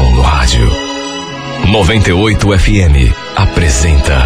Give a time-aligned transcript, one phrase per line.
[0.00, 0.70] no rádio.
[1.70, 4.16] 98 FM apresenta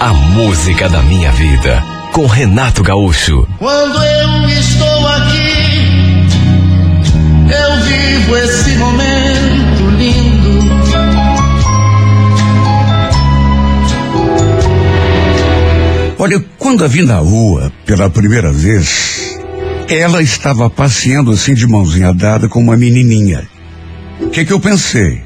[0.00, 3.46] A Música da Minha Vida com Renato Gaúcho.
[3.58, 6.26] Quando eu estou aqui,
[7.48, 10.74] eu vivo esse momento lindo.
[16.18, 19.38] Olha, quando a vi na rua pela primeira vez,
[19.88, 23.53] ela estava passeando assim de mãozinha dada com uma menininha.
[24.34, 25.22] Que, que eu pensei?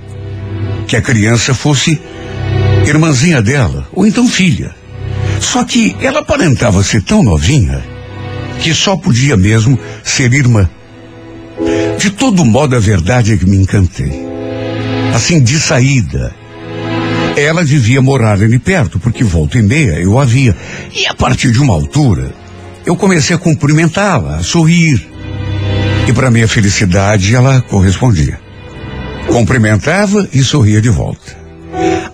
[0.87, 1.99] Que a criança fosse
[2.87, 4.75] irmãzinha dela, ou então filha.
[5.41, 7.83] Só que ela aparentava ser tão novinha
[8.61, 10.69] que só podia mesmo ser irmã.
[11.99, 14.13] De todo modo, a verdade é que me encantei.
[15.15, 16.35] Assim, de saída.
[17.35, 20.55] Ela devia morar ali perto, porque volta e meia eu a via.
[20.95, 22.31] E a partir de uma altura,
[22.85, 25.09] eu comecei a cumprimentá-la, a sorrir.
[26.07, 28.48] E para minha felicidade, ela correspondia.
[29.29, 31.37] Cumprimentava e sorria de volta.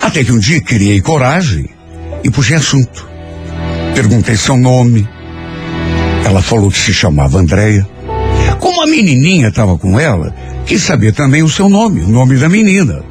[0.01, 1.69] Até que um dia criei coragem
[2.23, 3.07] e puxei assunto.
[3.95, 5.09] Perguntei seu nome.
[6.25, 7.87] Ela falou que se chamava Andréia.
[8.59, 10.35] Como a menininha estava com ela,
[10.67, 13.03] quis saber também o seu nome, o nome da menina.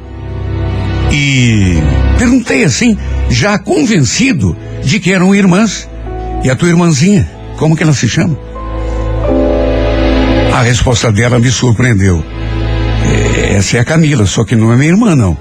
[1.10, 1.78] E
[2.18, 2.96] perguntei assim,
[3.30, 5.88] já convencido de que eram irmãs.
[6.42, 7.28] E a tua irmãzinha?
[7.56, 8.36] Como que ela se chama?
[10.52, 12.22] A resposta dela me surpreendeu.
[13.04, 15.36] É, essa é a Camila, só que não é minha irmã, não.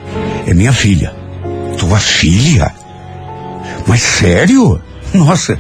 [0.46, 1.14] É minha filha.
[1.78, 2.72] Tua filha?
[3.88, 4.82] Mas sério?
[5.14, 5.58] Nossa,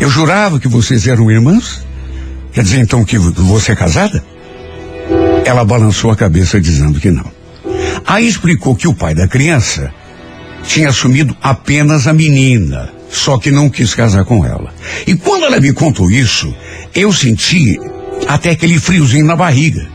[0.00, 1.84] eu jurava que vocês eram irmãs?
[2.52, 4.22] Quer dizer então que você é casada?
[5.44, 7.30] Ela balançou a cabeça dizendo que não.
[8.06, 9.92] Aí explicou que o pai da criança
[10.64, 14.72] tinha assumido apenas a menina só que não quis casar com ela.
[15.06, 16.54] E quando ela me contou isso,
[16.94, 17.78] eu senti
[18.26, 19.86] até aquele friozinho na barriga.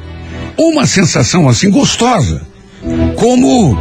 [0.58, 2.42] Uma sensação assim gostosa.
[3.18, 3.78] Como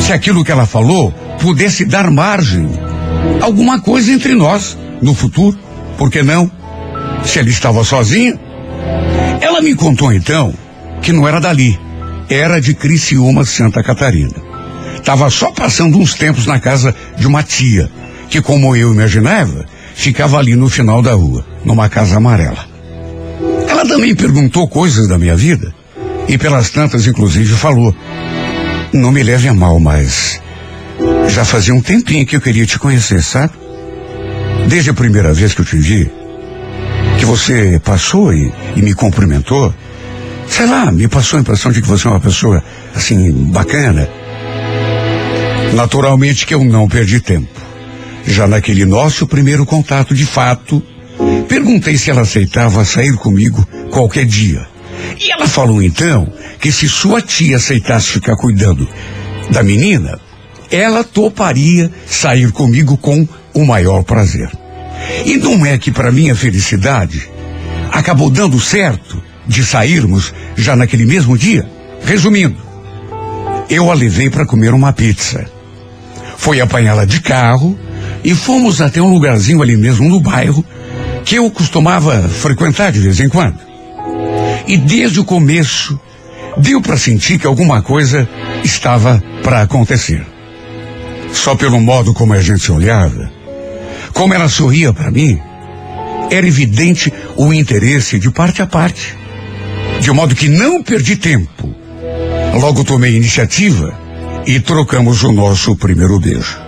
[0.00, 2.68] se aquilo que ela falou pudesse dar margem
[3.40, 5.58] a alguma coisa entre nós no futuro.
[5.98, 6.50] Por que não?
[7.24, 8.38] Se ela estava sozinha.
[9.40, 10.54] Ela me contou então
[11.02, 11.78] que não era dali.
[12.28, 14.34] Era de Criciúma, Santa Catarina.
[14.96, 17.90] Estava só passando uns tempos na casa de uma tia
[18.30, 22.73] que, como eu imaginava, ficava ali no final da rua, numa casa amarela.
[23.84, 25.74] Ela também perguntou coisas da minha vida,
[26.26, 27.94] e pelas tantas, inclusive, falou:
[28.94, 30.40] Não me leve a mal, mas
[31.28, 33.52] já fazia um tempinho que eu queria te conhecer, sabe?
[34.68, 36.10] Desde a primeira vez que eu te vi,
[37.18, 39.74] que você passou e, e me cumprimentou,
[40.48, 42.64] sei lá, me passou a impressão de que você é uma pessoa,
[42.94, 44.08] assim, bacana.
[45.74, 47.60] Naturalmente que eu não perdi tempo.
[48.26, 50.82] Já naquele nosso primeiro contato de fato,
[51.48, 54.66] perguntei se ela aceitava sair comigo qualquer dia.
[55.18, 58.88] E ela falou então que se sua tia aceitasse ficar cuidando
[59.50, 60.18] da menina,
[60.70, 64.50] ela toparia sair comigo com o maior prazer.
[65.24, 67.28] E não é que para minha felicidade
[67.90, 71.68] acabou dando certo de sairmos já naquele mesmo dia?
[72.04, 72.56] Resumindo,
[73.68, 75.46] eu a levei para comer uma pizza.
[76.36, 77.78] Foi apanhá-la de carro
[78.22, 80.64] e fomos até um lugarzinho ali mesmo no bairro
[81.24, 83.58] que eu costumava frequentar de vez em quando.
[84.66, 85.98] E desde o começo
[86.56, 88.28] deu para sentir que alguma coisa
[88.62, 90.24] estava para acontecer.
[91.32, 93.30] Só pelo modo como a gente se olhava,
[94.12, 95.40] como ela sorria para mim,
[96.30, 99.16] era evidente o interesse de parte a parte.
[100.00, 101.74] De modo que não perdi tempo.
[102.60, 103.92] Logo tomei iniciativa
[104.46, 106.58] e trocamos o nosso primeiro beijo.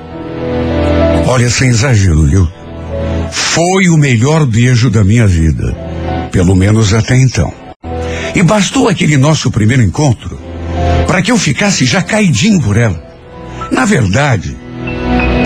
[1.26, 2.48] Olha, sem exagero, viu?
[3.56, 5.74] Foi o melhor beijo da minha vida.
[6.30, 7.50] Pelo menos até então.
[8.34, 10.38] E bastou aquele nosso primeiro encontro
[11.06, 13.02] para que eu ficasse já caidinho por ela.
[13.72, 14.54] Na verdade,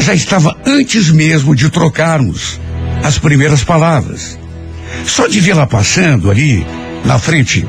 [0.01, 2.61] já estava antes mesmo de trocarmos
[3.05, 4.37] as primeiras palavras.
[5.05, 6.67] Só de vê-la passando ali
[7.05, 7.65] na frente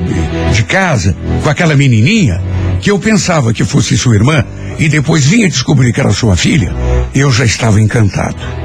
[0.52, 2.42] de casa com aquela menininha
[2.80, 4.44] que eu pensava que fosse sua irmã
[4.76, 6.74] e depois vinha descobrir que era sua filha,
[7.14, 8.61] eu já estava encantado.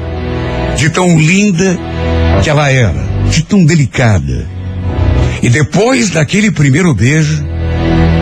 [0.78, 1.76] De tão linda
[2.42, 4.46] que ela era, de tão delicada.
[5.42, 7.44] E depois daquele primeiro beijo,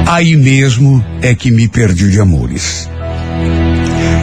[0.06, 2.88] aí mesmo é que me perdi de amores.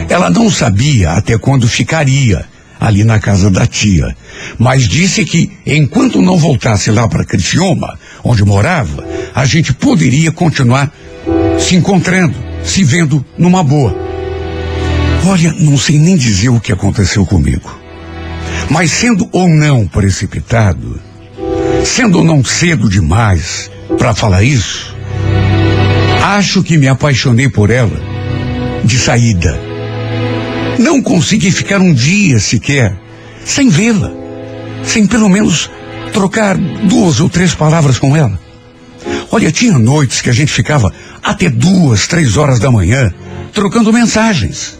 [0.08, 2.44] Ela não sabia até quando ficaria
[2.80, 4.16] ali na casa da tia,
[4.58, 10.92] mas disse que enquanto não voltasse lá para Criciúma, onde morava, a gente poderia continuar
[11.58, 12.34] se encontrando,
[12.64, 13.96] se vendo numa boa.
[15.24, 17.83] Olha, não sei nem dizer o que aconteceu comigo.
[18.70, 21.00] Mas sendo ou não precipitado,
[21.84, 24.94] sendo ou não cedo demais para falar isso,
[26.22, 28.00] acho que me apaixonei por ela
[28.84, 29.58] de saída.
[30.78, 32.98] Não consegui ficar um dia sequer
[33.44, 34.10] sem vê-la,
[34.82, 35.70] sem pelo menos
[36.12, 38.38] trocar duas ou três palavras com ela.
[39.30, 43.12] Olha, tinha noites que a gente ficava até duas, três horas da manhã
[43.52, 44.78] trocando mensagens.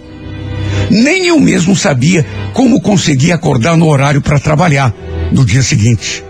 [0.90, 4.94] Nem eu mesmo sabia como conseguia acordar no horário para trabalhar
[5.32, 6.24] no dia seguinte.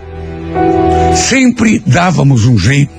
[1.15, 2.93] Sempre dávamos um jeito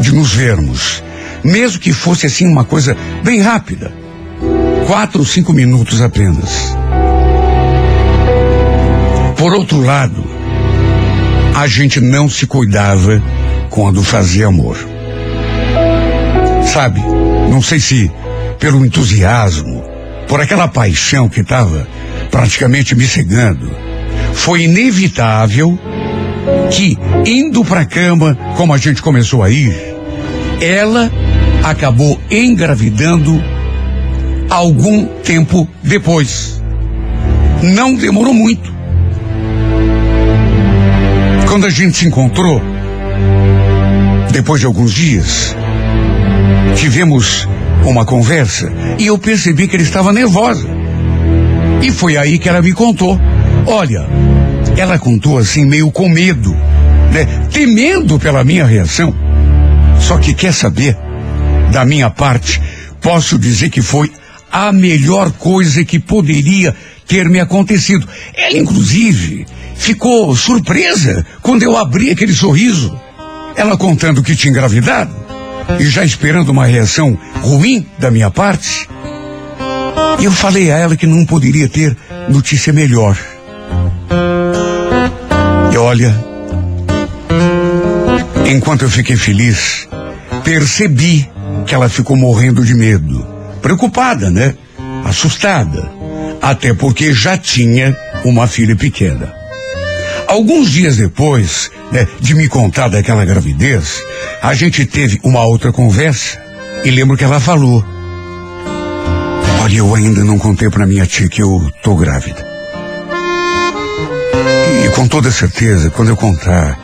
[0.00, 1.02] de nos vermos,
[1.44, 3.92] mesmo que fosse assim uma coisa bem rápida.
[4.86, 6.74] Quatro, cinco minutos apenas.
[9.36, 10.24] Por outro lado,
[11.54, 13.22] a gente não se cuidava
[13.70, 14.76] quando fazia amor.
[16.72, 17.00] Sabe,
[17.50, 18.10] não sei se
[18.58, 19.84] pelo entusiasmo,
[20.28, 21.88] por aquela paixão que estava
[22.30, 23.70] praticamente me cegando,
[24.34, 25.78] foi inevitável
[26.70, 26.96] que,
[27.26, 29.74] indo para a cama, como a gente começou a ir,
[30.60, 31.10] ela
[31.64, 33.42] acabou engravidando
[34.50, 36.62] algum tempo depois.
[37.62, 38.72] Não demorou muito.
[41.48, 42.62] Quando a gente se encontrou,
[44.30, 45.56] depois de alguns dias,
[46.76, 47.48] tivemos
[47.88, 50.68] uma conversa e eu percebi que ele estava nervosa.
[51.82, 53.18] E foi aí que ela me contou.
[53.66, 54.06] Olha,
[54.76, 56.50] ela contou assim, meio com medo,
[57.12, 57.26] né?
[57.52, 59.14] Temendo pela minha reação.
[60.00, 60.96] Só que quer saber?
[61.72, 62.60] Da minha parte,
[63.00, 64.10] posso dizer que foi
[64.50, 66.74] a melhor coisa que poderia
[67.06, 68.08] ter me acontecido.
[68.34, 69.46] Ela, inclusive,
[69.76, 72.98] ficou surpresa quando eu abri aquele sorriso.
[73.56, 75.17] Ela contando que tinha engravidado
[75.78, 78.88] e já esperando uma reação ruim da minha parte.
[80.22, 81.96] Eu falei a ela que não poderia ter
[82.28, 83.16] notícia melhor.
[85.72, 86.14] E olha,
[88.46, 89.88] enquanto eu fiquei feliz,
[90.42, 91.28] percebi
[91.66, 93.26] que ela ficou morrendo de medo.
[93.62, 94.54] Preocupada, né?
[95.04, 95.90] Assustada.
[96.40, 99.37] Até porque já tinha uma filha pequena.
[100.28, 104.02] Alguns dias depois né, de me contar daquela gravidez,
[104.42, 106.38] a gente teve uma outra conversa
[106.84, 107.82] e lembro que ela falou:
[109.62, 112.46] Olha, eu ainda não contei para minha tia que eu tô grávida.
[114.84, 116.78] E com toda certeza, quando eu contar,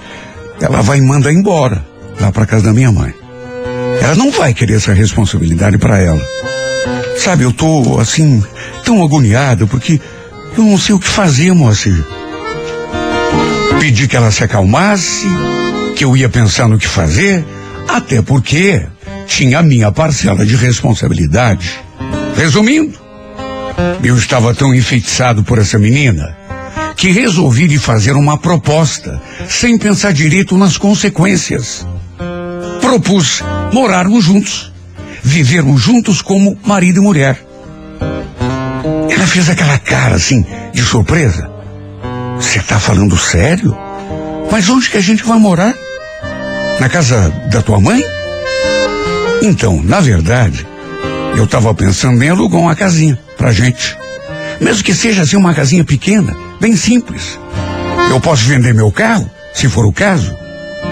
[0.58, 1.84] ela vai me mandar embora
[2.18, 3.12] lá para casa da minha mãe.
[4.00, 6.22] Ela não vai querer essa responsabilidade para ela.
[7.18, 8.42] Sabe, eu tô assim
[8.84, 10.00] tão agoniado porque
[10.56, 12.13] eu não sei o que fazer, Moacir.
[13.84, 15.26] Pedi que ela se acalmasse,
[15.94, 17.44] que eu ia pensar no que fazer,
[17.86, 18.82] até porque
[19.26, 21.78] tinha a minha parcela de responsabilidade.
[22.34, 22.98] Resumindo,
[24.02, 26.34] eu estava tão enfeitiçado por essa menina
[26.96, 29.20] que resolvi lhe fazer uma proposta,
[29.50, 31.86] sem pensar direito nas consequências.
[32.80, 34.72] Propus morarmos juntos,
[35.22, 37.38] vivermos juntos como marido e mulher.
[39.10, 40.42] Ela fez aquela cara assim,
[40.72, 41.53] de surpresa.
[42.36, 43.76] Você está falando sério?
[44.50, 45.74] Mas onde que a gente vai morar?
[46.80, 48.04] Na casa da tua mãe?
[49.42, 50.66] Então, na verdade,
[51.36, 53.96] eu estava pensando em alugar uma casinha pra gente.
[54.60, 57.38] Mesmo que seja assim uma casinha pequena, bem simples.
[58.10, 60.36] Eu posso vender meu carro, se for o caso,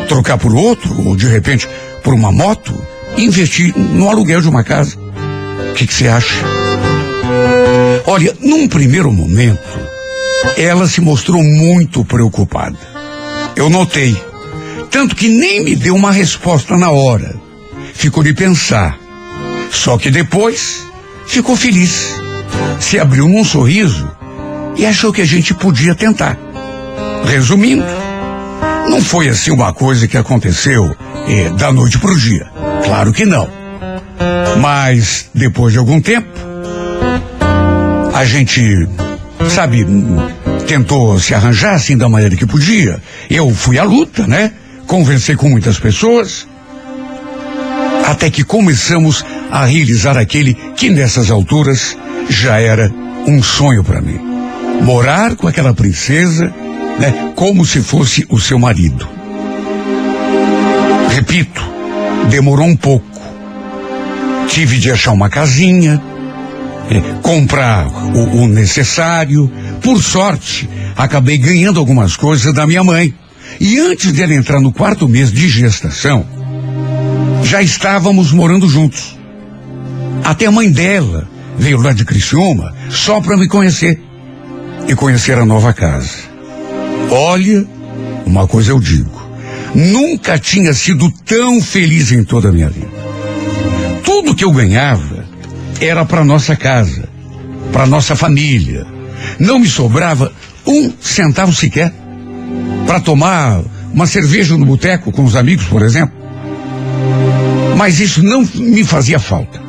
[0.08, 1.68] trocar por outro, ou de repente
[2.02, 2.75] por uma moto,
[3.16, 4.96] e investir no aluguel de uma casa.
[5.70, 6.34] O que você acha?
[8.06, 9.91] Olha, num primeiro momento,
[10.56, 12.78] ela se mostrou muito preocupada.
[13.56, 14.16] Eu notei.
[14.90, 17.34] Tanto que nem me deu uma resposta na hora.
[17.94, 18.99] Ficou de pensar.
[19.70, 20.87] Só que depois
[21.26, 22.14] ficou feliz.
[22.78, 24.11] Se abriu num sorriso
[24.76, 26.38] e achou que a gente podia tentar.
[27.25, 27.84] Resumindo,
[28.88, 30.94] não foi assim uma coisa que aconteceu
[31.28, 32.50] eh, da noite para o dia.
[32.84, 33.49] Claro que não.
[34.61, 36.28] Mas depois de algum tempo,
[38.12, 38.61] a gente
[39.49, 39.87] sabe,
[40.66, 43.00] tentou se arranjar assim da maneira que podia.
[43.30, 44.52] Eu fui à luta, né?
[44.87, 46.46] Conversei com muitas pessoas.
[48.06, 51.96] Até que começamos a realizar aquele que nessas alturas
[52.28, 52.90] já era
[53.26, 54.18] um sonho para mim.
[54.82, 56.52] Morar com aquela princesa,
[56.99, 57.32] né?
[57.37, 59.08] Como se fosse o seu marido.
[61.11, 61.62] Repito,
[62.28, 63.06] demorou um pouco.
[64.49, 66.02] Tive de achar uma casinha,
[67.22, 69.50] comprar o, o necessário.
[69.82, 73.14] Por sorte, acabei ganhando algumas coisas da minha mãe.
[73.61, 76.26] E antes de ela entrar no quarto mês de gestação,
[77.44, 79.16] já estávamos morando juntos.
[80.25, 84.00] Até a mãe dela veio lá de Criciúma só para me conhecer
[84.88, 86.32] e conhecer a nova casa.
[87.11, 87.66] Olha,
[88.25, 89.22] uma coisa eu digo:
[89.75, 92.90] Nunca tinha sido tão feliz em toda a minha vida.
[94.04, 95.12] Tudo que eu ganhava
[95.84, 97.08] era para nossa casa,
[97.72, 98.86] para nossa família.
[99.38, 100.32] Não me sobrava
[100.64, 101.92] um centavo sequer
[102.86, 103.60] para tomar
[103.92, 106.14] uma cerveja no boteco com os amigos, por exemplo.
[107.76, 109.60] Mas isso não me fazia falta.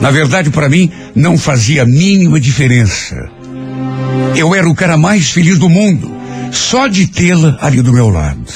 [0.00, 3.30] Na verdade, para mim, não fazia a mínima diferença.
[4.34, 6.10] Eu era o cara mais feliz do mundo,
[6.50, 8.52] só de tê-la ali do meu lado.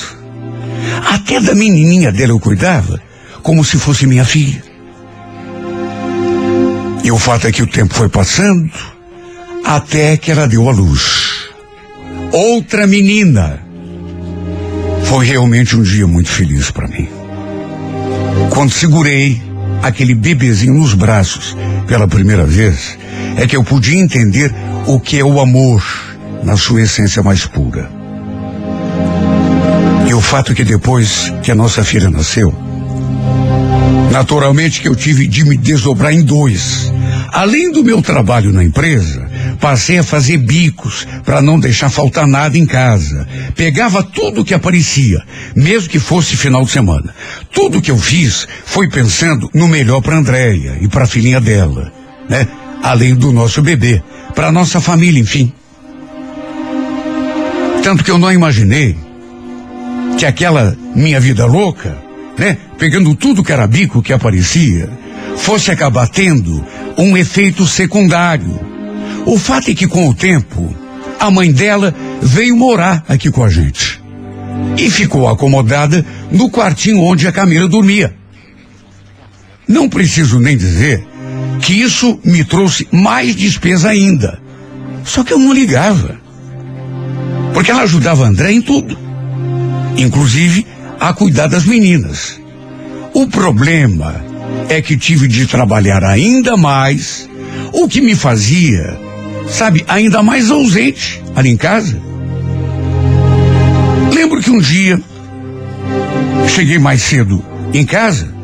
[1.08, 3.00] Até da menininha dela eu cuidava,
[3.42, 4.65] como se fosse minha filha.
[7.06, 8.68] E o fato é que o tempo foi passando,
[9.64, 11.52] até que ela deu à luz.
[12.32, 13.60] Outra menina.
[15.04, 17.08] Foi realmente um dia muito feliz para mim.
[18.50, 19.40] Quando segurei
[19.84, 22.98] aquele bebezinho nos braços pela primeira vez,
[23.36, 24.52] é que eu podia entender
[24.88, 25.84] o que é o amor
[26.42, 27.88] na sua essência mais pura.
[30.08, 32.52] E o fato é que depois que a nossa filha nasceu,
[34.10, 36.95] naturalmente que eu tive de me desdobrar em dois.
[37.32, 39.28] Além do meu trabalho na empresa,
[39.60, 43.26] passei a fazer bicos para não deixar faltar nada em casa.
[43.54, 45.22] Pegava tudo que aparecia,
[45.54, 47.14] mesmo que fosse final de semana.
[47.52, 51.92] Tudo que eu fiz foi pensando no melhor para Andréia e para a filhinha dela,
[52.28, 52.46] né?
[52.82, 54.02] Além do nosso bebê,
[54.34, 55.52] para nossa família, enfim.
[57.82, 58.96] Tanto que eu não imaginei
[60.18, 61.96] que aquela minha vida louca,
[62.38, 64.88] né, pegando tudo que era bico que aparecia,
[65.36, 66.64] fosse acabar tendo
[66.96, 68.58] um efeito secundário.
[69.24, 70.74] O fato é que com o tempo,
[71.18, 74.00] a mãe dela veio morar aqui com a gente.
[74.76, 78.14] E ficou acomodada no quartinho onde a Camila dormia.
[79.68, 81.06] Não preciso nem dizer
[81.60, 84.40] que isso me trouxe mais despesa ainda.
[85.04, 86.16] Só que eu não ligava.
[87.52, 88.96] Porque ela ajudava André em tudo.
[89.96, 90.66] Inclusive
[91.00, 92.40] a cuidar das meninas.
[93.14, 94.25] O problema
[94.68, 97.28] é que tive de trabalhar ainda mais,
[97.72, 98.98] o que me fazia,
[99.48, 102.00] sabe, ainda mais ausente ali em casa.
[104.14, 105.00] Lembro que um dia
[106.48, 108.34] cheguei mais cedo em casa.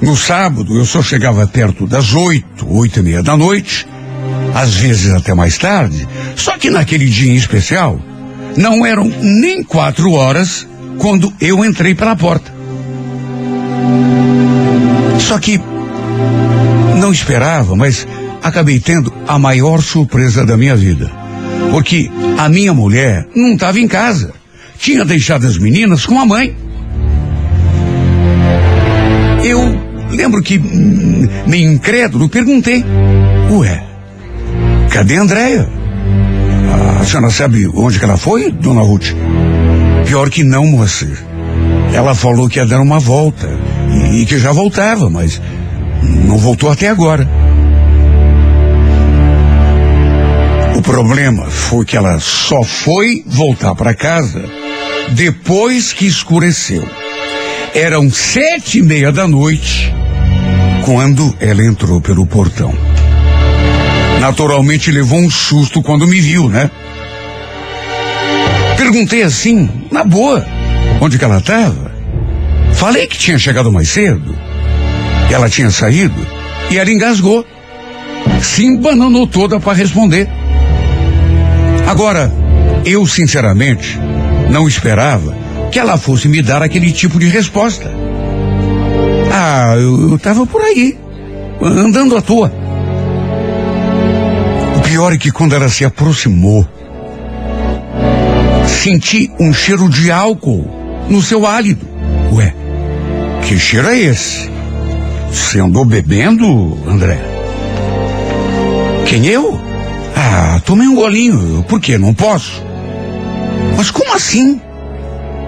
[0.00, 3.86] No sábado eu só chegava perto das oito, oito e meia da noite,
[4.54, 6.06] às vezes até mais tarde.
[6.36, 8.00] Só que naquele dia em especial,
[8.56, 10.66] não eram nem quatro horas
[10.98, 12.53] quando eu entrei pela porta.
[15.34, 15.60] Só que
[17.00, 18.06] não esperava, mas
[18.40, 21.10] acabei tendo a maior surpresa da minha vida.
[21.72, 24.32] Porque a minha mulher não estava em casa.
[24.78, 26.56] Tinha deixado as meninas com a mãe.
[29.42, 29.76] Eu
[30.12, 32.84] lembro que, hum, meio incrédulo, perguntei:
[33.50, 33.82] Ué,
[34.88, 35.68] cadê a Andréia?
[37.00, 39.08] A senhora sabe onde que ela foi, dona Ruth?
[40.06, 41.08] Pior que não, moça.
[41.92, 43.63] Ela falou que ia dar uma volta
[43.94, 45.40] e, e que já voltava, mas
[46.02, 47.28] não voltou até agora.
[50.76, 54.44] O problema foi que ela só foi voltar para casa
[55.10, 56.86] depois que escureceu.
[57.74, 59.94] Eram sete e meia da noite
[60.84, 62.74] quando ela entrou pelo portão.
[64.20, 66.70] Naturalmente levou um susto quando me viu, né?
[68.76, 70.44] Perguntei assim, na boa,
[71.00, 71.93] onde que ela estava.
[72.74, 74.36] Falei que tinha chegado mais cedo.
[75.28, 76.14] Que ela tinha saído
[76.70, 77.46] e ela engasgou.
[78.42, 80.28] Se embananou toda para responder.
[81.86, 82.32] Agora,
[82.84, 83.98] eu sinceramente
[84.50, 85.34] não esperava
[85.70, 87.90] que ela fosse me dar aquele tipo de resposta.
[89.32, 90.96] Ah, eu estava por aí,
[91.60, 92.52] andando à toa.
[94.76, 96.66] O pior é que quando ela se aproximou,
[98.66, 100.70] senti um cheiro de álcool
[101.08, 101.86] no seu hálito.
[102.32, 102.54] Ué,
[103.44, 104.50] que cheiro é esse?
[105.30, 107.20] Você andou bebendo, André?
[109.06, 109.60] Quem eu?
[110.16, 111.62] Ah, tomei um golinho.
[111.68, 111.98] Por quê?
[111.98, 112.64] Não posso?
[113.76, 114.60] Mas como assim?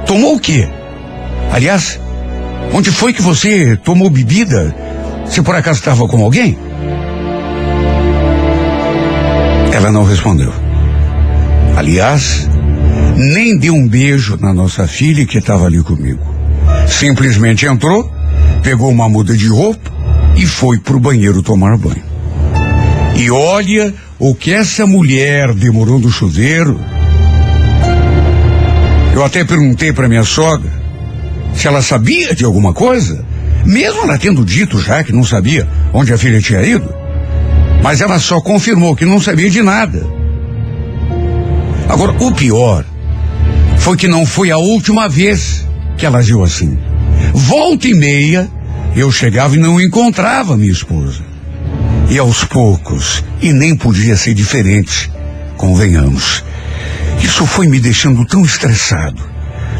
[0.06, 0.68] Tomou o quê?
[1.50, 1.98] Aliás,
[2.72, 4.74] onde foi que você tomou bebida?
[5.24, 6.56] Se por acaso estava com alguém?
[9.72, 10.52] Ela não respondeu.
[11.76, 12.48] Aliás,
[13.16, 16.35] nem deu um beijo na nossa filha que estava ali comigo.
[16.86, 18.10] Simplesmente entrou,
[18.62, 19.90] pegou uma muda de roupa
[20.36, 22.04] e foi pro banheiro tomar banho.
[23.14, 26.78] E olha o que essa mulher demorou no chuveiro.
[29.14, 30.70] Eu até perguntei para minha sogra
[31.54, 33.24] se ela sabia de alguma coisa,
[33.64, 36.94] mesmo ela tendo dito já que não sabia onde a filha tinha ido.
[37.82, 40.06] Mas ela só confirmou que não sabia de nada.
[41.88, 42.84] Agora, o pior
[43.78, 45.65] foi que não foi a última vez
[45.96, 46.78] que ela agiu assim.
[47.32, 48.48] Volta e meia,
[48.94, 51.22] eu chegava e não encontrava minha esposa.
[52.08, 55.10] E aos poucos, e nem podia ser diferente,
[55.56, 56.44] convenhamos.
[57.22, 59.22] Isso foi me deixando tão estressado,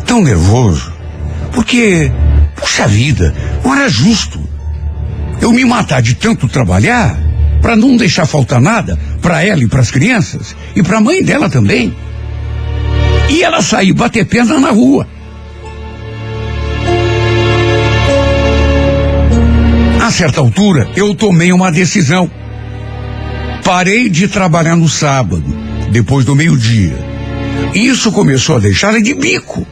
[0.04, 0.92] tão nervoso,
[1.52, 2.10] porque,
[2.56, 4.40] puxa vida, não era justo.
[5.40, 7.16] Eu me matar de tanto trabalhar
[7.60, 11.22] para não deixar faltar nada para ela e para as crianças e para a mãe
[11.22, 11.94] dela também.
[13.28, 15.06] E ela sair bater perna na rua.
[20.06, 22.30] A certa altura, eu tomei uma decisão.
[23.64, 25.42] Parei de trabalhar no sábado,
[25.90, 26.96] depois do meio-dia.
[27.74, 29.66] Isso começou a deixá-la de bico.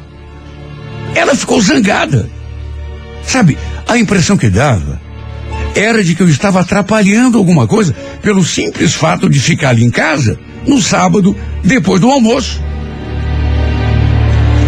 [1.14, 2.28] Ela ficou zangada.
[3.22, 5.00] Sabe, a impressão que dava
[5.72, 9.90] era de que eu estava atrapalhando alguma coisa pelo simples fato de ficar ali em
[9.90, 10.36] casa
[10.66, 12.60] no sábado, depois do almoço.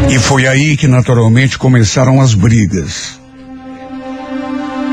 [0.08, 3.25] E foi aí que naturalmente começaram as brigas.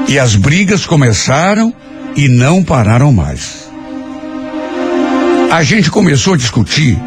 [0.07, 1.73] E as brigas começaram
[2.15, 3.69] e não pararam mais.
[5.51, 6.97] A gente começou a discutir,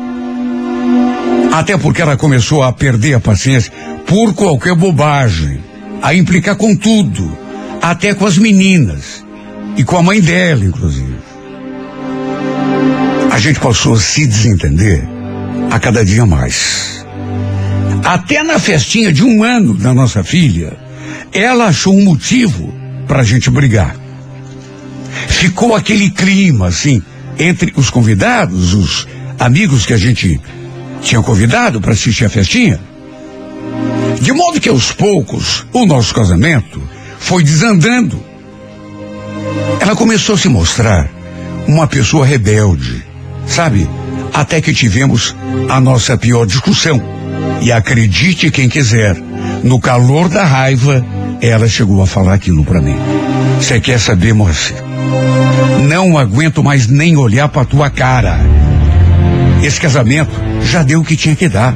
[1.52, 3.72] até porque ela começou a perder a paciência
[4.06, 5.58] por qualquer bobagem,
[6.00, 7.36] a implicar com tudo,
[7.82, 9.24] até com as meninas
[9.76, 11.16] e com a mãe dela, inclusive.
[13.30, 15.06] A gente passou a se desentender
[15.70, 17.04] a cada dia mais.
[18.04, 20.76] Até na festinha de um ano da nossa filha,
[21.32, 22.72] ela achou um motivo
[23.06, 23.96] para a gente brigar.
[25.28, 27.02] Ficou aquele clima, assim,
[27.38, 29.06] entre os convidados, os
[29.38, 30.40] amigos que a gente
[31.00, 32.80] tinha convidado para assistir a festinha.
[34.20, 36.82] De modo que aos poucos, o nosso casamento
[37.18, 38.22] foi desandando.
[39.80, 41.08] Ela começou a se mostrar
[41.66, 43.04] uma pessoa rebelde,
[43.46, 43.88] sabe?
[44.32, 45.36] Até que tivemos
[45.68, 47.00] a nossa pior discussão.
[47.62, 49.16] E acredite quem quiser,
[49.62, 51.04] no calor da raiva,
[51.40, 52.96] ela chegou a falar aquilo para mim.
[53.60, 54.74] Você quer saber, moça?
[55.88, 58.38] Não aguento mais nem olhar para tua cara.
[59.62, 60.30] Esse casamento
[60.62, 61.74] já deu o que tinha que dar.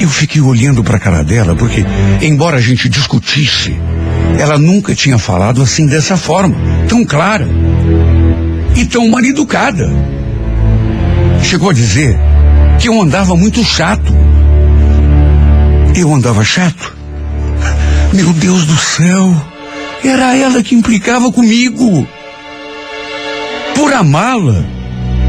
[0.00, 1.84] Eu fiquei olhando para a cara dela porque,
[2.20, 3.74] embora a gente discutisse,
[4.38, 6.56] ela nunca tinha falado assim dessa forma,
[6.88, 7.48] tão clara
[8.76, 9.90] e tão mal educada.
[11.42, 12.18] Chegou a dizer
[12.78, 14.12] que eu andava muito chato.
[15.96, 16.92] Eu andava chato?
[18.12, 19.32] Meu Deus do céu!
[20.02, 22.06] Era ela que implicava comigo.
[23.76, 24.64] Por amá-la,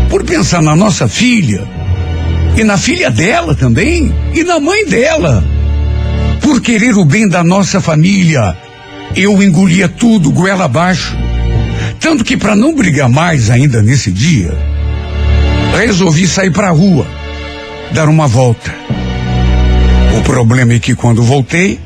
[0.09, 1.67] por pensar na nossa filha,
[2.57, 5.43] e na filha dela também, e na mãe dela.
[6.41, 8.57] Por querer o bem da nossa família,
[9.15, 11.15] eu engolia tudo goela abaixo.
[11.99, 14.57] Tanto que para não brigar mais ainda nesse dia,
[15.77, 17.07] resolvi sair para a rua,
[17.93, 18.84] dar uma volta.
[20.25, 21.79] Problema é que quando voltei,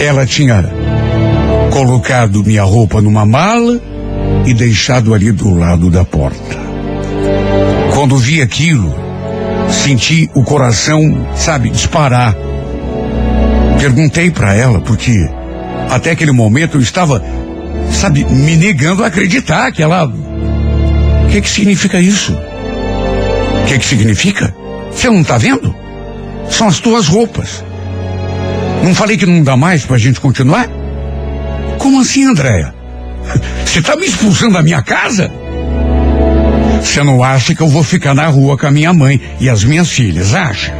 [0.00, 0.68] ela tinha
[1.72, 3.80] colocado minha roupa numa mala
[4.44, 6.58] e deixado ali do lado da porta.
[7.94, 8.94] Quando vi aquilo,
[9.70, 12.36] senti o coração, sabe, disparar.
[13.78, 15.16] Perguntei para ela porque
[15.88, 17.22] até aquele momento eu estava,
[17.92, 20.04] sabe, me negando a acreditar que ela.
[20.04, 22.32] O que que significa isso?
[22.32, 24.63] O que que significa?
[24.94, 25.74] Você não está vendo?
[26.50, 27.64] São as tuas roupas.
[28.82, 30.68] Não falei que não dá mais para a gente continuar?
[31.78, 32.74] Como assim, Andréia?
[33.64, 35.30] Você está me expulsando da minha casa?
[36.80, 39.64] Você não acha que eu vou ficar na rua com a minha mãe e as
[39.64, 40.74] minhas filhas, acha?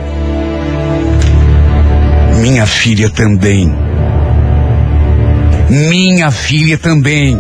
[2.40, 3.74] Minha filha também.
[5.70, 7.38] Minha filha também.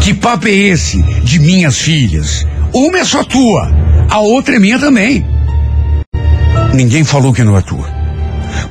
[0.00, 2.46] Que papo é esse de minhas filhas?
[2.72, 3.68] Uma é só tua,
[4.10, 5.24] a outra é minha também.
[6.74, 7.88] Ninguém falou que não é tua.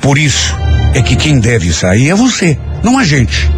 [0.01, 0.55] Por isso
[0.93, 3.49] é que quem deve sair é você, não a gente.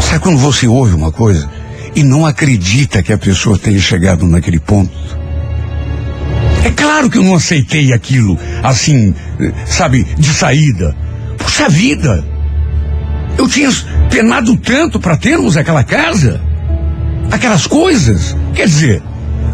[0.00, 1.48] Sabe quando você ouve uma coisa
[1.94, 4.92] e não acredita que a pessoa tenha chegado naquele ponto?
[6.64, 9.14] É claro que eu não aceitei aquilo assim,
[9.66, 10.94] sabe, de saída.
[11.36, 12.24] Puxa vida!
[13.36, 13.70] Eu tinha
[14.10, 16.40] penado tanto para termos aquela casa,
[17.30, 18.36] aquelas coisas.
[18.54, 19.02] Quer dizer,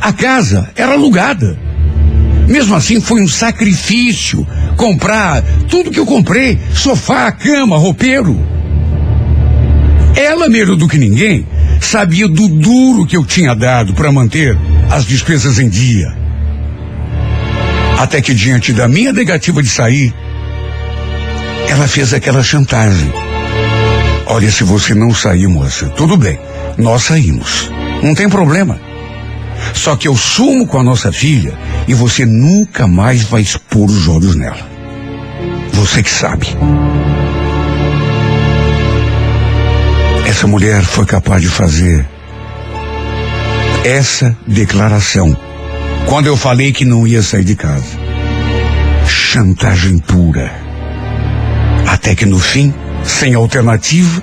[0.04, 1.58] a casa era alugada.
[2.46, 8.38] Mesmo assim, foi um sacrifício comprar tudo que eu comprei: sofá, cama, roupeiro.
[10.14, 11.46] Ela, melhor do que ninguém,
[11.80, 14.58] sabia do duro que eu tinha dado para manter
[14.90, 16.14] as despesas em dia.
[17.98, 20.12] Até que, diante da minha negativa de sair,
[21.66, 23.10] ela fez aquela chantagem.
[24.26, 26.38] Olha, se você não sair, moça, tudo bem,
[26.76, 27.72] nós saímos.
[28.02, 28.78] Não tem problema.
[29.72, 31.56] Só que eu sumo com a nossa filha
[31.88, 34.68] e você nunca mais vai expor os olhos nela.
[35.72, 36.48] Você que sabe.
[40.26, 42.06] Essa mulher foi capaz de fazer
[43.84, 45.36] essa declaração
[46.06, 47.98] quando eu falei que não ia sair de casa.
[49.06, 50.50] Chantagem pura.
[51.86, 52.72] Até que no fim,
[53.02, 54.22] sem alternativa,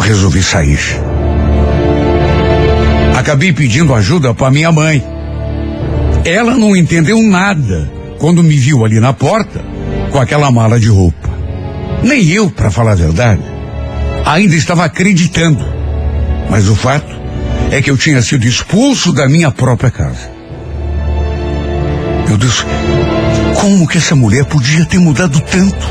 [0.00, 0.78] resolvi sair.
[3.24, 5.02] Acabei pedindo ajuda para minha mãe.
[6.26, 9.64] Ela não entendeu nada quando me viu ali na porta
[10.10, 11.30] com aquela mala de roupa.
[12.02, 13.40] Nem eu, para falar a verdade,
[14.26, 15.64] ainda estava acreditando.
[16.50, 17.18] Mas o fato
[17.70, 20.30] é que eu tinha sido expulso da minha própria casa.
[22.28, 22.66] Meu Deus,
[23.58, 25.86] como que essa mulher podia ter mudado tanto?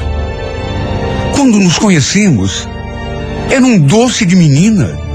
[1.36, 2.70] Quando nos conhecemos,
[3.50, 5.13] era um doce de menina.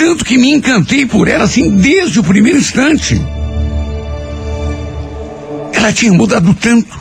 [0.00, 3.20] Tanto que me encantei por ela assim desde o primeiro instante.
[5.74, 6.98] Ela tinha mudado tanto.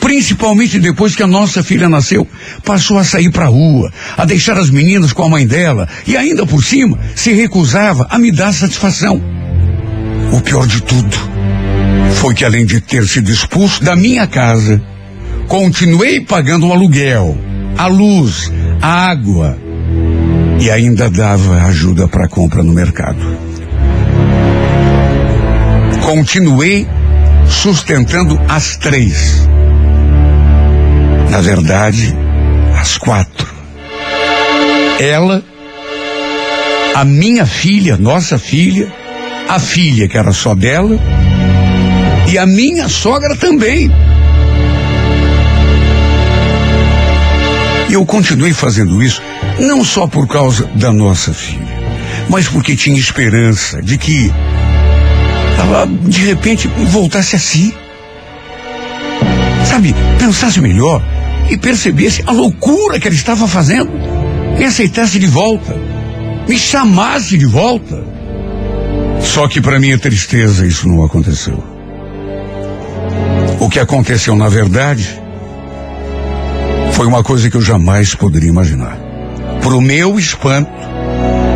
[0.00, 2.26] Principalmente depois que a nossa filha nasceu,
[2.64, 6.16] passou a sair para a rua, a deixar as meninas com a mãe dela e
[6.16, 9.22] ainda por cima se recusava a me dar satisfação.
[10.32, 11.14] O pior de tudo
[12.14, 14.80] foi que além de ter sido expulso da minha casa,
[15.46, 17.36] continuei pagando o aluguel,
[17.76, 19.62] a luz, a água
[20.60, 23.18] e ainda dava ajuda para compra no mercado.
[26.02, 26.86] Continuei
[27.46, 29.48] sustentando as três.
[31.30, 32.14] Na verdade,
[32.78, 33.52] as quatro.
[35.00, 35.42] Ela,
[36.94, 38.92] a minha filha, nossa filha,
[39.48, 40.98] a filha que era só dela
[42.30, 43.90] e a minha sogra também.
[47.88, 49.22] E eu continuei fazendo isso
[49.58, 51.78] não só por causa da nossa filha,
[52.28, 54.32] mas porque tinha esperança de que
[55.58, 57.74] ela de repente voltasse a si.
[59.64, 61.02] Sabe, pensasse melhor
[61.50, 63.90] e percebesse a loucura que ela estava fazendo.
[64.58, 65.76] Me aceitasse de volta,
[66.48, 68.04] me chamasse de volta.
[69.20, 71.62] Só que para minha tristeza isso não aconteceu.
[73.58, 75.20] O que aconteceu na verdade
[76.92, 79.03] foi uma coisa que eu jamais poderia imaginar.
[79.64, 80.70] Pro meu espanto,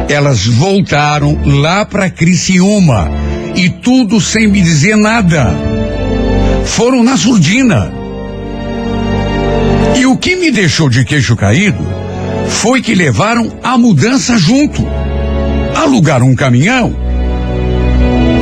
[0.09, 3.07] elas voltaram lá para Criciúma
[3.55, 5.55] e tudo sem me dizer nada.
[6.65, 7.93] Foram na surdina.
[9.95, 11.87] E o que me deixou de queixo caído
[12.49, 14.83] foi que levaram a mudança junto.
[15.77, 16.97] Alugaram um caminhão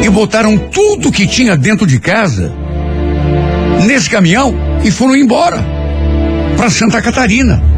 [0.00, 2.52] e botaram tudo que tinha dentro de casa
[3.85, 5.59] nesse caminhão e foram embora
[6.57, 7.75] para Santa Catarina.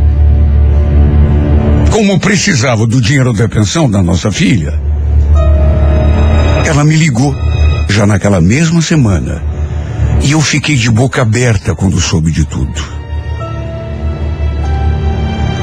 [1.91, 4.79] Como precisava do dinheiro da pensão da nossa filha,
[6.65, 7.35] ela me ligou
[7.89, 9.43] já naquela mesma semana
[10.23, 12.83] e eu fiquei de boca aberta quando soube de tudo.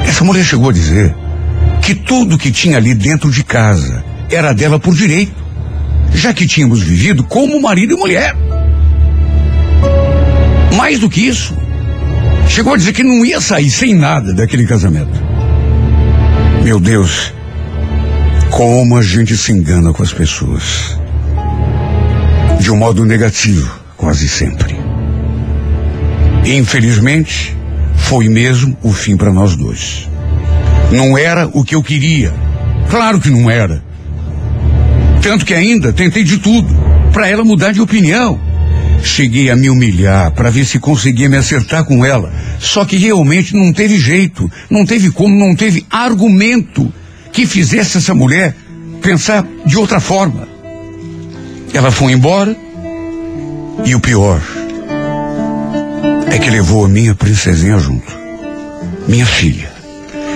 [0.06, 1.14] Essa mulher chegou a dizer
[1.80, 5.44] que tudo que tinha ali dentro de casa era dela por direito,
[6.12, 8.34] já que tínhamos vivido como marido e mulher.
[10.76, 11.56] Mais do que isso,
[12.48, 15.25] chegou a dizer que não ia sair sem nada daquele casamento.
[16.66, 17.32] Meu Deus,
[18.50, 20.98] como a gente se engana com as pessoas.
[22.58, 24.76] De um modo negativo, quase sempre.
[26.44, 27.56] Infelizmente,
[27.94, 30.10] foi mesmo o fim para nós dois.
[30.90, 32.34] Não era o que eu queria.
[32.90, 33.80] Claro que não era.
[35.22, 36.74] Tanto que ainda tentei de tudo
[37.12, 38.40] para ela mudar de opinião.
[39.04, 42.32] Cheguei a me humilhar para ver se conseguia me acertar com ela.
[42.58, 46.92] Só que realmente não teve jeito, não teve como, não teve argumento
[47.32, 48.56] que fizesse essa mulher
[49.02, 50.48] pensar de outra forma.
[51.72, 52.56] Ela foi embora
[53.84, 54.40] e o pior
[56.30, 58.16] é que levou a minha princesinha junto.
[59.06, 59.70] Minha filha.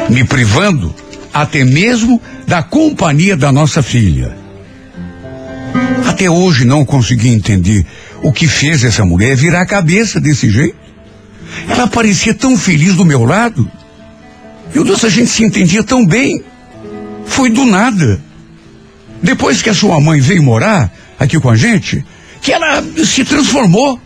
[0.09, 0.95] Me privando
[1.33, 4.37] até mesmo da companhia da nossa filha.
[6.07, 7.87] Até hoje não consegui entender
[8.23, 10.80] o que fez essa mulher virar a cabeça desse jeito.
[11.69, 13.71] Ela parecia tão feliz do meu lado.
[14.75, 16.43] Meu Deus, a gente se entendia tão bem.
[17.27, 18.21] Foi do nada.
[19.23, 22.05] Depois que a sua mãe veio morar aqui com a gente,
[22.41, 24.01] que ela se transformou.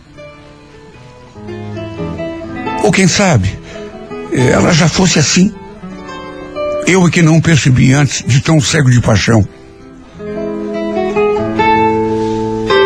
[2.83, 3.57] Ou quem sabe,
[4.31, 5.53] ela já fosse assim.
[6.85, 9.47] Eu é que não percebi antes de tão cego de paixão.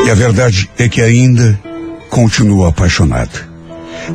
[0.06, 1.60] E a verdade é que ainda
[2.10, 3.49] continuo apaixonada.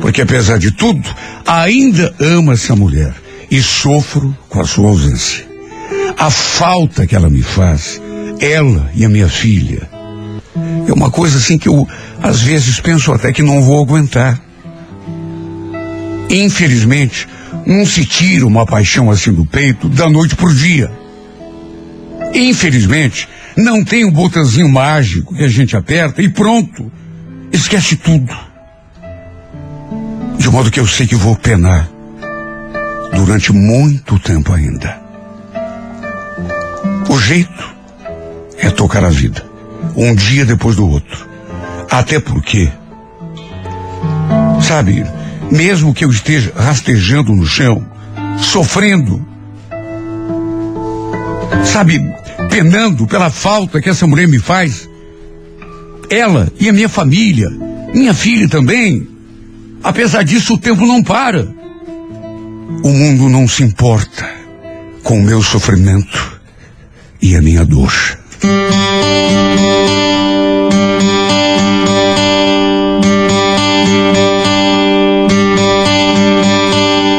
[0.01, 1.07] Porque apesar de tudo,
[1.45, 3.13] ainda amo essa mulher
[3.49, 5.45] e sofro com a sua ausência.
[6.17, 8.01] A falta que ela me faz,
[8.39, 9.89] ela e a minha filha,
[10.87, 11.87] É uma coisa assim que eu,
[12.21, 14.39] às vezes, penso até que não vou aguentar.
[16.29, 17.27] Infelizmente,
[17.65, 20.89] não se tira uma paixão assim do peito da noite por dia.
[22.33, 23.27] Infelizmente,
[23.57, 26.91] não tem um botãozinho mágico que a gente aperta e pronto,
[27.51, 28.33] esquece tudo.
[30.37, 31.89] De modo que eu sei que vou penar
[33.15, 34.99] durante muito tempo ainda.
[37.09, 37.75] O jeito
[38.57, 39.43] é tocar a vida,
[39.95, 41.27] um dia depois do outro.
[41.89, 42.69] Até porque,
[44.61, 45.05] sabe,
[45.51, 47.85] mesmo que eu esteja rastejando no chão,
[48.37, 49.25] sofrendo,
[51.63, 51.99] sabe,
[52.49, 54.89] penando pela falta que essa mulher me faz,
[56.09, 57.49] ela e a minha família,
[57.93, 59.14] minha filha também,
[59.85, 61.47] apesar disso o tempo não para.
[62.83, 64.27] O mundo não se importa
[65.03, 66.41] com o meu sofrimento
[67.21, 67.93] e a minha dor.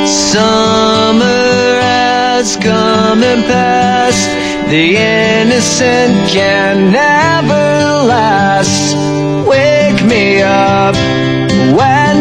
[0.05, 4.29] Summer has come and passed.
[4.69, 4.97] The
[5.43, 8.97] innocent can never last.
[9.47, 10.97] Wake me up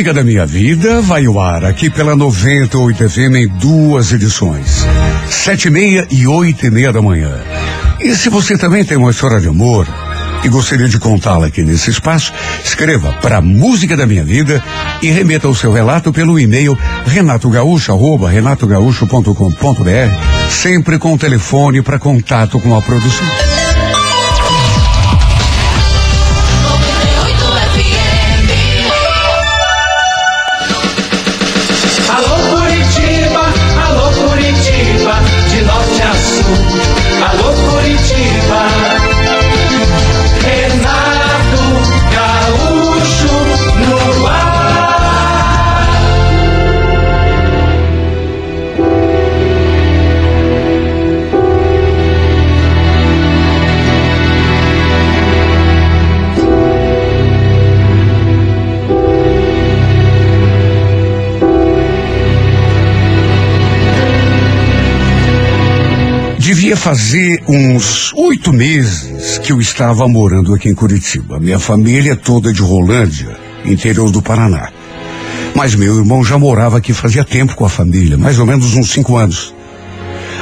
[0.00, 4.86] Música da minha vida vai ao ar aqui pela 98 FM em duas edições,
[5.28, 7.38] sete e meia e oito e meia da manhã.
[8.00, 9.86] E se você também tem uma história de amor
[10.42, 12.32] e gostaria de contá-la aqui nesse espaço,
[12.64, 14.64] escreva para Música da Minha Vida
[15.02, 21.98] e remeta o seu relato pelo e-mail renatogaúcho, arroba renatogaúcho.com.br, sempre com o telefone para
[21.98, 23.26] contato com a produção.
[66.50, 71.38] Devia fazer uns oito meses que eu estava morando aqui em Curitiba.
[71.38, 74.68] Minha família é toda de Rolândia, interior do Paraná.
[75.54, 78.90] Mas meu irmão já morava aqui fazia tempo com a família, mais ou menos uns
[78.90, 79.54] cinco anos.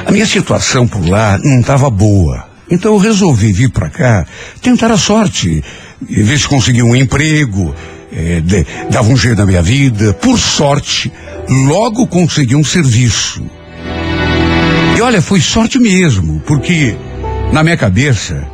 [0.07, 2.49] A minha situação por lá não estava boa.
[2.71, 4.27] Então eu resolvi vir para cá,
[4.63, 5.63] tentar a sorte,
[6.01, 7.75] ver se conseguia um emprego,
[8.11, 10.15] eh, de, dava um jeito na minha vida.
[10.15, 11.13] Por sorte,
[11.67, 13.58] logo consegui um serviço.
[14.99, 16.97] E olha, foi sorte mesmo, porque
[17.53, 18.45] na minha cabeça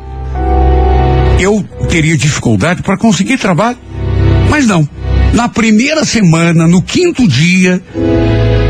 [1.39, 3.79] eu teria dificuldade para conseguir trabalho.
[4.47, 4.87] Mas não.
[5.33, 7.81] Na primeira semana, no quinto dia,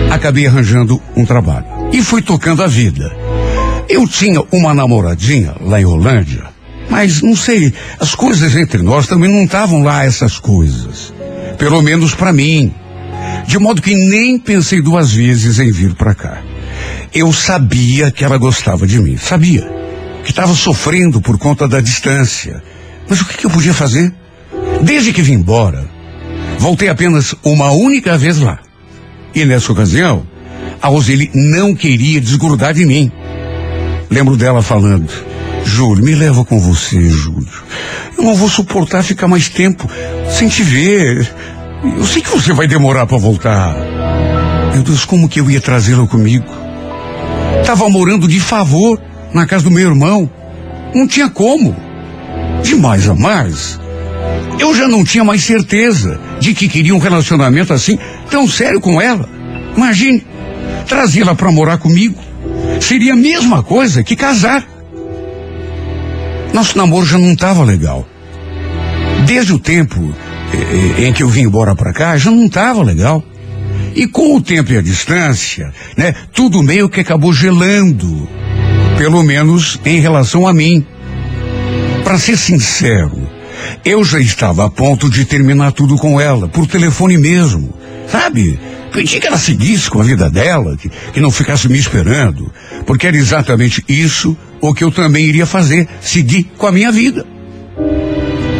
[0.09, 1.65] acabei arranjando um trabalho.
[1.91, 3.13] E fui tocando a vida.
[3.89, 6.45] Eu tinha uma namoradinha lá em Holândia,
[6.89, 11.13] mas não sei, as coisas entre nós também não estavam lá essas coisas.
[11.57, 12.73] Pelo menos para mim.
[13.45, 16.41] De modo que nem pensei duas vezes em vir para cá.
[17.13, 19.65] Eu sabia que ela gostava de mim, sabia.
[20.23, 22.63] Que estava sofrendo por conta da distância.
[23.07, 24.13] Mas o que, que eu podia fazer?
[24.81, 25.87] Desde que vim embora,
[26.57, 28.59] voltei apenas uma única vez lá.
[29.33, 30.25] E nessa ocasião,
[30.81, 33.11] a Roseli não queria desgrudar de mim.
[34.09, 35.11] Lembro dela falando:
[35.63, 37.47] Júlio, me leva com você, Júlio.
[38.17, 39.89] Eu não vou suportar ficar mais tempo
[40.29, 41.29] sem te ver.
[41.97, 43.75] Eu sei que você vai demorar para voltar.
[44.73, 46.45] Meu Deus, como que eu ia trazê-la comigo?
[47.65, 49.01] Tava morando de favor
[49.33, 50.29] na casa do meu irmão.
[50.93, 51.75] Não tinha como.
[52.63, 53.79] De mais a mais,
[54.59, 57.97] eu já não tinha mais certeza de que queria um relacionamento assim
[58.29, 59.27] tão sério com ela.
[59.75, 60.25] Imagine,
[60.87, 62.19] trazê-la para morar comigo.
[62.79, 64.65] Seria a mesma coisa que casar.
[66.53, 68.07] Nosso namoro já não estava legal.
[69.25, 70.13] Desde o tempo
[70.53, 73.23] eh, eh, em que eu vim embora para cá, já não estava legal.
[73.95, 78.27] E com o tempo e a distância, né, tudo meio que acabou gelando.
[78.97, 80.85] Pelo menos em relação a mim.
[82.03, 83.27] Para ser sincero,
[83.85, 87.73] eu já estava a ponto de terminar tudo com ela, por telefone mesmo.
[88.07, 88.59] Sabe?
[88.91, 92.51] Pedi que ela seguisse com a vida dela, que, que não ficasse me esperando.
[92.85, 97.25] Porque era exatamente isso o que eu também iria fazer, seguir com a minha vida.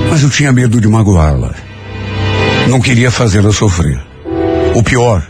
[0.09, 1.53] Mas eu tinha medo de magoá-la.
[2.69, 4.14] Não queria fazê-la sofrer.
[4.75, 5.25] O pior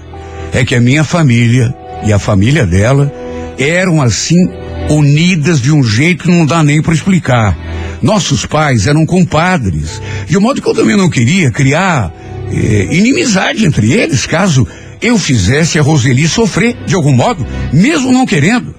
[0.51, 1.71] é que a minha família
[2.03, 3.13] e a família dela
[3.59, 4.49] eram assim
[4.89, 7.55] unidas de um jeito que não dá nem para explicar.
[8.01, 12.11] Nossos pais eram compadres, de modo que eu também não queria criar
[12.51, 14.67] eh, inimizade entre eles, caso
[14.99, 18.73] eu fizesse a Roseli sofrer de algum modo, mesmo não querendo.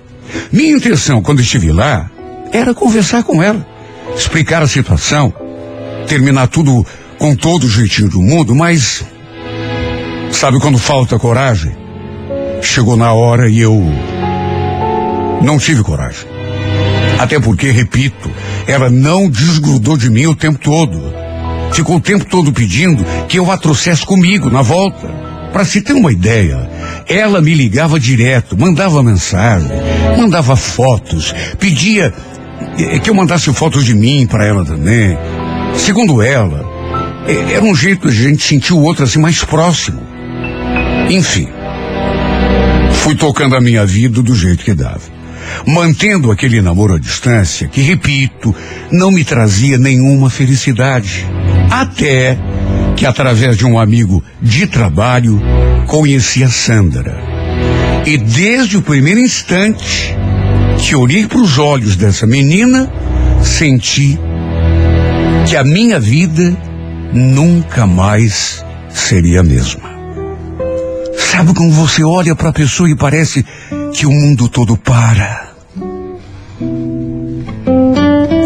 [0.52, 2.10] Minha intenção quando estive lá
[2.52, 3.64] era conversar com ela,
[4.16, 5.32] explicar a situação,
[6.08, 6.84] terminar tudo
[7.18, 9.04] com todo o jeitinho do mundo, mas
[10.30, 11.76] sabe quando falta coragem?
[12.62, 13.82] Chegou na hora e eu
[15.42, 16.26] não tive coragem.
[17.18, 18.30] Até porque, repito,
[18.66, 21.14] ela não desgrudou de mim o tempo todo.
[21.72, 25.08] Ficou o tempo todo pedindo que eu a trouxesse comigo na volta.
[25.52, 26.68] Para se ter uma ideia,
[27.08, 29.70] ela me ligava direto, mandava mensagem,
[30.18, 32.12] mandava fotos, pedia
[32.78, 35.16] eh, que eu mandasse fotos de mim para ela também.
[35.74, 36.62] Segundo ela,
[37.26, 40.00] eh, era um jeito de a gente sentir o outro assim mais próximo.
[41.08, 41.48] Enfim,
[42.92, 45.16] fui tocando a minha vida do jeito que dava
[45.66, 48.54] mantendo aquele namoro à distância que, repito,
[48.90, 51.26] não me trazia nenhuma felicidade.
[51.70, 52.38] Até
[52.96, 55.40] que, através de um amigo de trabalho,
[55.86, 57.16] conheci a Sandra.
[58.06, 60.14] E desde o primeiro instante
[60.78, 62.90] que olhei para os olhos dessa menina,
[63.42, 64.18] senti
[65.48, 66.56] que a minha vida
[67.12, 69.95] nunca mais seria a mesma.
[71.36, 73.44] Sabe quando você olha para a pessoa e parece
[73.92, 75.52] que o mundo todo para?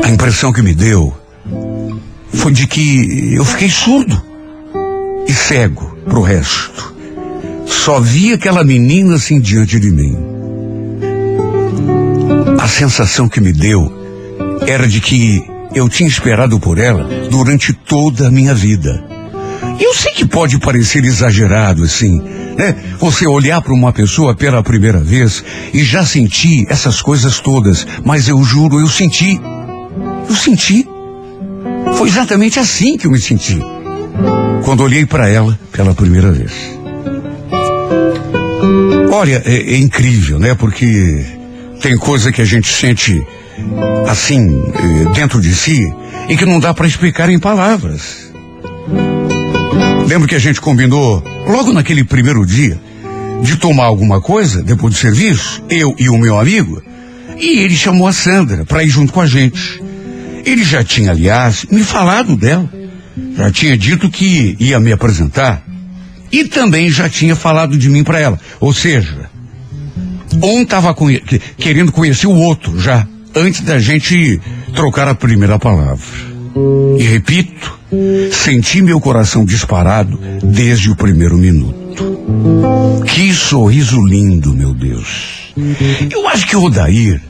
[0.03, 1.16] A impressão que me deu
[2.32, 4.20] foi de que eu fiquei surdo
[5.24, 6.93] e cego pro resto.
[7.64, 10.16] Só vi aquela menina assim diante de mim.
[12.61, 13.88] A sensação que me deu
[14.66, 19.01] era de que eu tinha esperado por ela durante toda a minha vida.
[19.78, 22.76] Eu sei que pode parecer exagerado assim, né?
[22.98, 25.42] Você olhar para uma pessoa pela primeira vez
[25.72, 29.40] e já sentir essas coisas todas, mas eu juro, eu senti.
[30.28, 30.86] Eu senti.
[31.94, 33.58] Foi exatamente assim que eu me senti.
[34.62, 36.52] Quando olhei para ela pela primeira vez.
[39.11, 40.54] Olha, é, é, incrível, né?
[40.54, 41.24] Porque
[41.80, 43.26] tem coisa que a gente sente
[44.06, 45.82] assim, é, dentro de si,
[46.28, 48.30] e que não dá para explicar em palavras.
[50.07, 52.80] Lembro que a gente combinou, logo naquele primeiro dia,
[53.42, 56.82] de tomar alguma coisa depois do serviço, eu e o meu amigo,
[57.40, 59.82] E ele chamou a Sandra para ir junto com a gente.
[60.44, 62.68] Ele já tinha, aliás, me falado dela.
[63.34, 65.64] Já tinha dito que ia me apresentar.
[66.30, 68.38] E também já tinha falado de mim para ela.
[68.61, 69.30] Ou seja,
[70.42, 70.94] um estava
[71.57, 74.38] querendo conhecer o outro já, antes da gente
[74.74, 76.05] trocar a primeira palavra.
[76.98, 77.80] E repito,
[78.32, 81.78] senti meu coração disparado desde o primeiro minuto.
[83.07, 85.53] Que sorriso lindo, meu Deus.
[86.11, 87.20] Eu acho que o Odair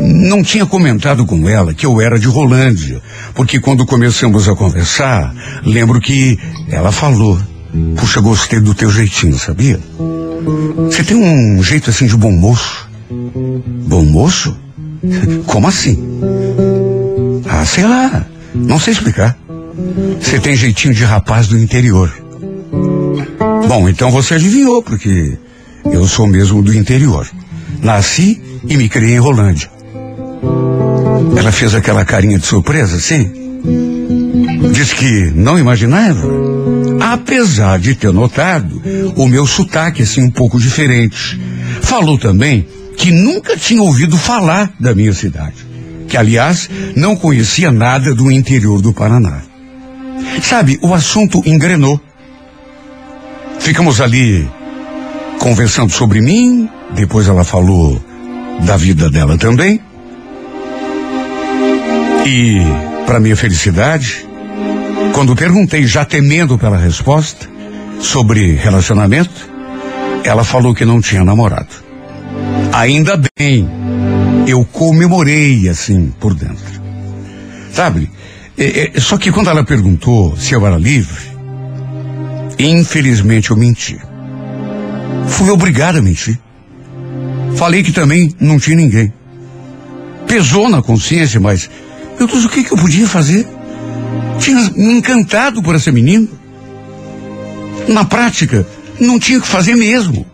[0.00, 3.00] não tinha comentado com ela que eu era de Rolândia,
[3.34, 7.38] porque quando começamos a conversar, lembro que ela falou:
[7.96, 9.78] Puxa, gostei do teu jeitinho, sabia?
[10.86, 12.88] Você tem um jeito assim de bom moço.
[13.10, 14.56] Bom moço?
[15.46, 15.98] Como assim?
[17.48, 18.26] Ah, sei lá.
[18.54, 19.36] Não sei explicar.
[20.20, 22.10] Você tem jeitinho de rapaz do interior.
[23.68, 25.36] Bom, então você adivinhou, porque
[25.84, 27.28] eu sou mesmo do interior.
[27.82, 29.70] Nasci e me criei em Rolândia.
[31.36, 33.30] Ela fez aquela carinha de surpresa, sim?
[34.72, 36.26] Diz que não imaginava.
[37.00, 38.80] Apesar de ter notado
[39.14, 41.38] o meu sotaque assim um pouco diferente.
[41.82, 42.66] Falou também
[42.96, 45.66] que nunca tinha ouvido falar da minha cidade.
[46.08, 49.42] Que, aliás, não conhecia nada do interior do Paraná.
[50.42, 52.00] Sabe, o assunto engrenou.
[53.58, 54.48] Ficamos ali
[55.38, 58.00] conversando sobre mim, depois ela falou
[58.62, 59.80] da vida dela também.
[62.26, 62.58] E,
[63.06, 64.26] para minha felicidade,
[65.12, 67.48] quando perguntei, já temendo pela resposta,
[68.00, 69.48] sobre relacionamento,
[70.24, 71.68] ela falou que não tinha namorado.
[72.72, 73.68] Ainda bem,
[74.46, 76.82] eu comemorei assim por dentro.
[77.72, 78.10] Sabe?
[78.58, 81.30] É, é, só que quando ela perguntou se eu era livre,
[82.58, 83.98] infelizmente eu menti.
[85.28, 86.38] Fui obrigado a mentir.
[87.56, 89.12] Falei que também não tinha ninguém.
[90.26, 91.70] Pesou na consciência, mas,
[92.18, 93.46] meu Deus, o que, que eu podia fazer?
[94.38, 96.28] Tinha me encantado por essa menina.
[97.88, 98.66] Na prática,
[99.00, 100.26] não tinha o que fazer mesmo.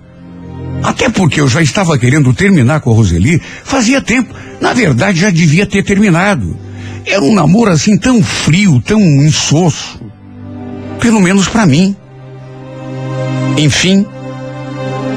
[0.83, 4.35] Até porque eu já estava querendo terminar com a Roseli fazia tempo.
[4.61, 6.57] Na verdade, já devia ter terminado.
[7.05, 10.01] Era um namoro assim tão frio, tão insosso.
[11.01, 11.97] Pelo menos para mim.
[13.57, 14.07] Enfim,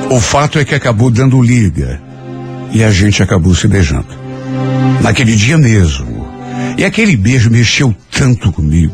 [0.09, 2.01] o fato é que acabou dando liga.
[2.71, 4.07] E a gente acabou se beijando.
[5.01, 6.27] Naquele dia mesmo.
[6.77, 8.93] E aquele beijo mexeu tanto comigo.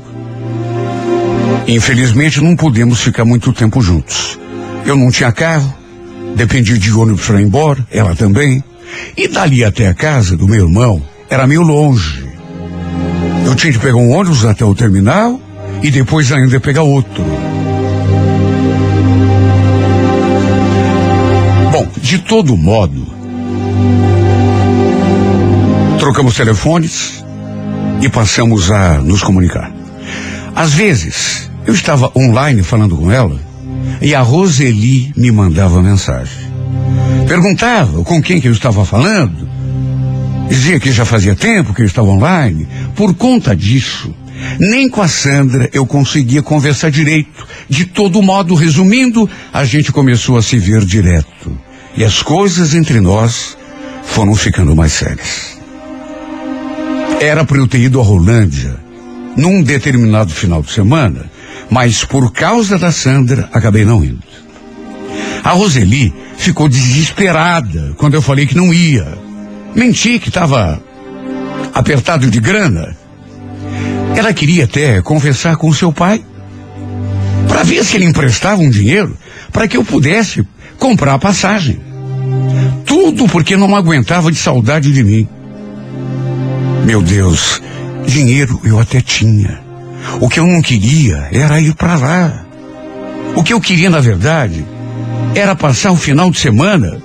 [1.68, 4.40] Infelizmente não pudemos ficar muito tempo juntos.
[4.86, 5.74] Eu não tinha carro,
[6.36, 8.64] dependia de ônibus para ir embora, ela também.
[9.16, 12.31] E dali até a casa do meu irmão era meio longe.
[13.52, 15.38] Eu tinha que pegar um ônibus até o terminal
[15.84, 17.22] e depois ainda pegar outro.
[21.70, 23.06] Bom, de todo modo,
[26.00, 27.26] trocamos telefones
[28.02, 29.70] e passamos a nos comunicar.
[30.56, 33.38] Às vezes, eu estava online falando com ela
[34.02, 36.50] e a Roseli me mandava mensagem.
[37.28, 39.52] Perguntava com quem que eu estava falando.
[40.52, 42.68] Dizia que já fazia tempo que eu estava online.
[42.96, 44.14] Por conta disso,
[44.60, 47.48] nem com a Sandra eu conseguia conversar direito.
[47.70, 51.58] De todo modo, resumindo, a gente começou a se ver direto.
[51.96, 53.58] E as coisas entre nós
[54.04, 55.60] foram ficando mais sérias.
[57.20, 58.76] Era para eu ter ido a Rolândia
[59.38, 61.30] num determinado final de semana,
[61.70, 64.24] mas por causa da Sandra acabei não indo.
[65.44, 69.08] A Roseli ficou desesperada quando eu falei que não ia.
[69.76, 70.82] Menti que estava
[71.74, 72.96] apertado de grana.
[74.16, 76.24] Ela queria até conversar com seu pai
[77.48, 79.18] para ver se ele emprestava um dinheiro
[79.52, 80.46] para que eu pudesse
[80.78, 81.80] comprar a passagem.
[82.86, 85.28] Tudo porque não aguentava de saudade de mim.
[86.86, 87.62] Meu Deus,
[88.06, 89.62] dinheiro eu até tinha.
[90.20, 92.46] O que eu não queria era ir para lá.
[93.36, 94.66] O que eu queria, na verdade,
[95.36, 97.02] era passar o final de semana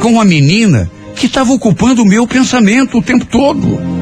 [0.00, 3.95] com uma menina que estava ocupando o meu pensamento o tempo todo.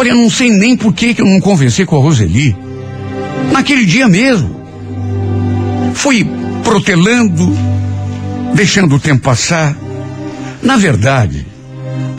[0.00, 2.56] Olha, eu não sei nem por que, que eu não conversei com a Roseli.
[3.52, 4.58] Naquele dia mesmo.
[5.92, 6.26] Fui
[6.64, 7.54] protelando,
[8.54, 9.76] deixando o tempo passar.
[10.62, 11.46] Na verdade,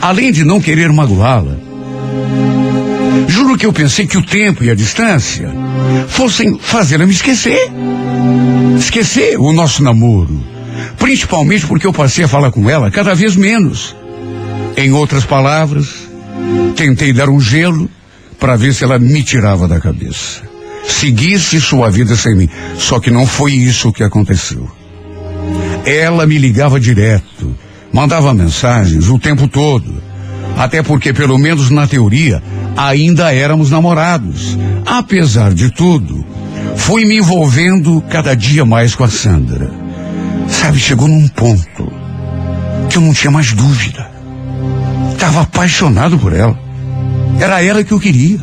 [0.00, 1.56] além de não querer magoá-la,
[3.26, 5.50] juro que eu pensei que o tempo e a distância
[6.06, 7.68] fossem fazê-la me esquecer.
[8.78, 10.40] Esquecer o nosso namoro.
[11.00, 13.96] Principalmente porque eu passei a falar com ela cada vez menos.
[14.76, 16.01] Em outras palavras,
[16.76, 17.88] tentei dar um gelo
[18.38, 20.42] para ver se ela me tirava da cabeça.
[20.86, 22.48] Seguisse sua vida sem mim.
[22.76, 24.70] Só que não foi isso que aconteceu.
[25.84, 27.56] Ela me ligava direto,
[27.92, 30.02] Mandava mensagens o tempo todo.
[30.56, 32.42] Até porque, pelo menos na teoria,
[32.76, 34.58] ainda éramos namorados.
[34.86, 36.24] Apesar de tudo,
[36.74, 39.70] fui me envolvendo cada dia mais com a Sandra.
[40.48, 41.92] Sabe, chegou num ponto
[42.88, 44.10] que eu não tinha mais dúvida.
[45.22, 46.58] Estava apaixonado por ela.
[47.38, 48.40] Era ela que eu queria.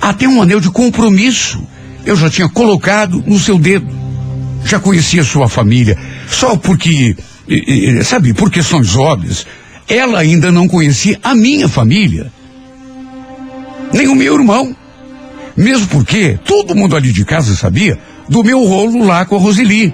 [0.00, 1.62] Até um anel de compromisso
[2.06, 3.94] eu já tinha colocado no seu dedo.
[4.64, 5.98] Já conhecia sua família,
[6.30, 7.14] só porque,
[8.04, 9.46] sabe, por questões óbvias,
[9.86, 12.32] ela ainda não conhecia a minha família,
[13.92, 14.74] nem o meu irmão.
[15.54, 17.98] Mesmo porque todo mundo ali de casa sabia
[18.30, 19.92] do meu rolo lá com a Roseli.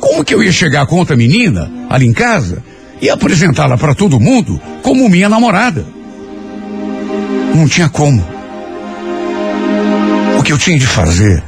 [0.00, 2.62] Como que eu ia chegar com outra menina ali em casa
[3.00, 5.84] e apresentá-la para todo mundo como minha namorada?
[7.54, 8.24] Não tinha como.
[10.38, 11.42] O que eu tinha de fazer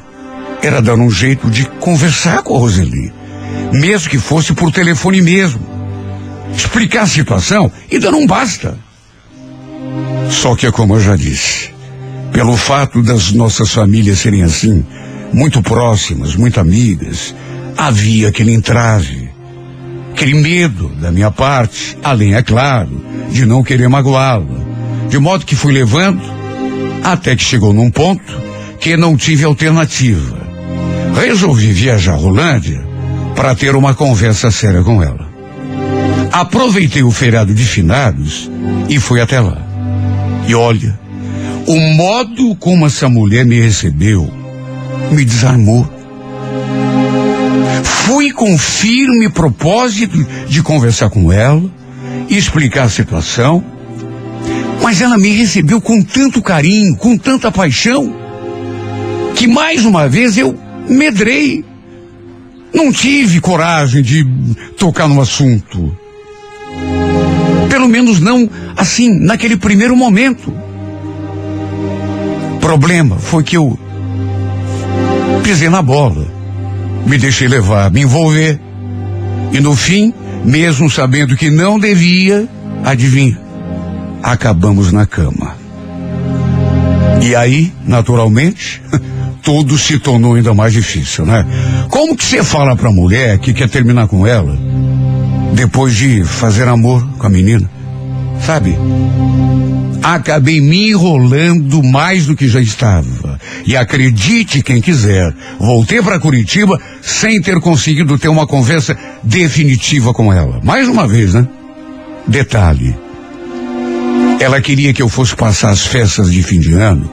[0.63, 3.13] era dar um jeito de conversar com a Roseli,
[3.73, 5.61] mesmo que fosse por telefone mesmo.
[6.55, 8.79] Explicar a situação e dar um basta.
[10.31, 11.71] Só que é como eu já disse,
[12.33, 14.85] pelo fato das nossas famílias serem assim,
[15.33, 17.35] muito próximas, muito amigas,
[17.77, 19.26] havia aquele entrave,
[20.17, 24.47] aquele medo da minha parte, além, é claro, de não querer magoá-la.
[25.11, 26.23] De modo que fui levando,
[27.05, 28.25] até que chegou num ponto
[28.81, 30.39] que não tive alternativa.
[31.15, 32.83] Resolvi viajar a Rolândia
[33.35, 35.29] para ter uma conversa séria com ela.
[36.33, 38.51] Aproveitei o feriado de finados
[38.89, 39.61] e fui até lá.
[40.49, 40.99] E olha,
[41.67, 44.33] o modo como essa mulher me recebeu
[45.11, 45.96] me desarmou.
[48.07, 51.63] Fui com firme propósito de conversar com ela
[52.29, 53.65] e explicar a situação,
[54.83, 58.15] mas ela me recebeu com tanto carinho, com tanta paixão,
[59.35, 60.57] que mais uma vez eu
[60.89, 61.65] medrei.
[62.73, 64.25] Não tive coragem de
[64.79, 65.97] tocar no assunto.
[67.69, 70.53] Pelo menos não assim, naquele primeiro momento.
[72.61, 73.79] Problema foi que eu
[75.43, 76.36] pisei na bola.
[77.07, 78.61] Me deixei levar, me envolver.
[79.53, 80.13] E no fim,
[80.45, 82.49] mesmo sabendo que não devia,
[82.85, 83.39] adivinha,
[84.23, 85.57] acabamos na cama.
[87.23, 88.83] E aí, naturalmente,
[89.43, 91.47] tudo se tornou ainda mais difícil, né?
[91.89, 94.59] Como que você fala pra mulher que quer terminar com ela
[95.55, 97.71] depois de fazer amor com a menina?
[98.45, 98.77] Sabe?
[100.03, 103.41] Acabei me enrolando mais do que já estava.
[103.67, 110.33] E acredite quem quiser, voltei para Curitiba sem ter conseguido ter uma conversa definitiva com
[110.33, 110.61] ela.
[110.63, 111.47] Mais uma vez, né?
[112.27, 112.97] Detalhe.
[114.39, 117.11] Ela queria que eu fosse passar as festas de fim de ano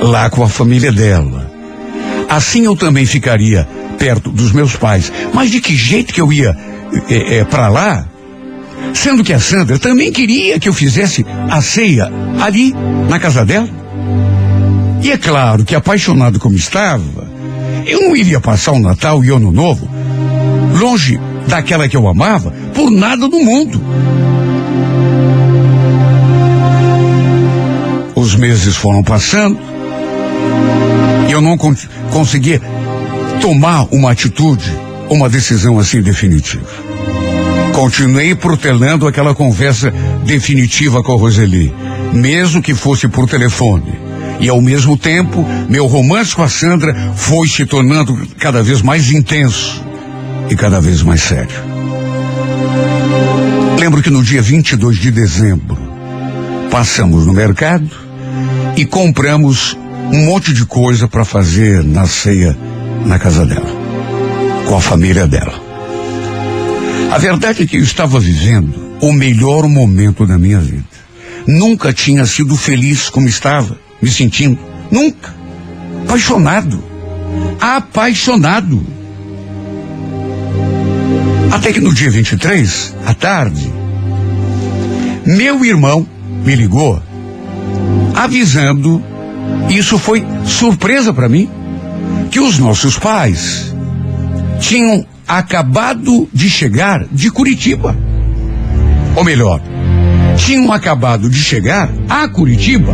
[0.00, 1.50] lá com a família dela.
[2.28, 5.12] Assim eu também ficaria perto dos meus pais.
[5.32, 6.56] Mas de que jeito que eu ia
[7.08, 8.06] é, é, para lá?
[8.92, 12.10] Sendo que a Sandra também queria que eu fizesse a ceia
[12.40, 12.74] ali,
[13.08, 13.68] na casa dela.
[15.02, 17.28] E é claro que, apaixonado como estava,
[17.86, 19.88] eu não iria passar o Natal e o Ano Novo
[20.78, 23.80] longe daquela que eu amava por nada do mundo.
[28.14, 29.58] Os meses foram passando
[31.28, 31.74] e eu não con
[32.10, 32.60] conseguia
[33.40, 34.72] tomar uma atitude,
[35.10, 36.66] uma decisão assim definitiva.
[37.74, 39.92] Continuei protelando aquela conversa
[40.24, 41.74] definitiva com a Roseli,
[42.12, 43.98] mesmo que fosse por telefone.
[44.38, 49.10] E ao mesmo tempo, meu romance com a Sandra foi se tornando cada vez mais
[49.10, 49.84] intenso
[50.48, 51.56] e cada vez mais sério.
[53.80, 55.76] Lembro que no dia 22 de dezembro,
[56.70, 57.90] passamos no mercado
[58.76, 59.76] e compramos
[60.12, 62.56] um monte de coisa para fazer na ceia
[63.04, 63.66] na casa dela,
[64.68, 65.63] com a família dela.
[67.14, 70.82] A verdade é que eu estava vivendo o melhor momento da minha vida.
[71.46, 74.58] Nunca tinha sido feliz como estava, me sentindo.
[74.90, 75.32] Nunca.
[76.02, 76.82] Apaixonado.
[77.60, 78.84] Apaixonado.
[81.52, 83.72] Até que no dia 23, à tarde,
[85.24, 86.04] meu irmão
[86.44, 87.00] me ligou
[88.16, 89.00] avisando,
[89.70, 91.48] isso foi surpresa para mim,
[92.32, 93.72] que os nossos pais
[94.58, 97.96] tinham acabado de chegar de Curitiba.
[99.16, 99.60] Ou melhor,
[100.36, 102.92] tinham acabado de chegar a Curitiba.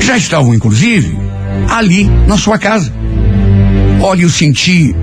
[0.00, 1.18] Já estavam, inclusive,
[1.68, 2.92] ali na sua casa.
[4.00, 4.94] Olha, eu senti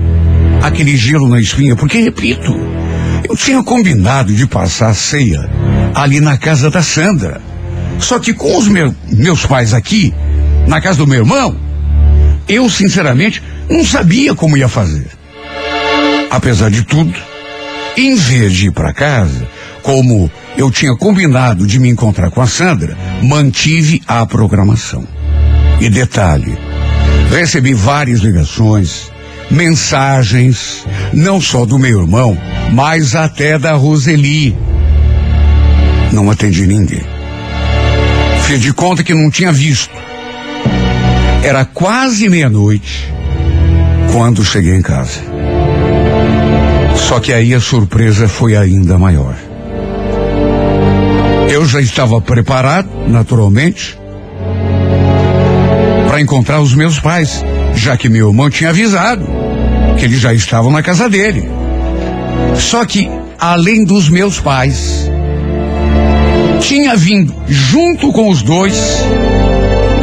[0.62, 2.54] aquele gelo na espinha, porque, repito,
[3.28, 5.48] eu tinha combinado de passar a ceia
[5.94, 7.40] ali na casa da Sandra.
[7.98, 10.12] Só que com os meu, meus pais aqui,
[10.66, 11.56] na casa do meu irmão,
[12.48, 15.08] eu, sinceramente, não sabia como ia fazer.
[16.34, 17.14] Apesar de tudo,
[17.96, 19.48] Em vez de ir para casa,
[19.80, 25.06] como eu tinha combinado de me encontrar com a Sandra, mantive a programação.
[25.80, 26.58] E detalhe,
[27.30, 29.12] recebi várias ligações,
[29.48, 32.36] mensagens, não só do meu irmão,
[32.72, 34.56] mas até da Roseli.
[36.10, 37.06] Não atendi ninguém.
[38.42, 39.94] Fiz de conta que não tinha visto.
[41.44, 43.08] Era quase meia-noite
[44.10, 45.33] quando cheguei em casa.
[46.96, 49.36] Só que aí a surpresa foi ainda maior.
[51.48, 53.98] Eu já estava preparado, naturalmente,
[56.08, 57.44] para encontrar os meus pais,
[57.74, 59.26] já que meu irmão tinha avisado
[59.96, 61.48] que eles já estavam na casa dele.
[62.56, 65.10] Só que, além dos meus pais,
[66.60, 69.04] tinha vindo junto com os dois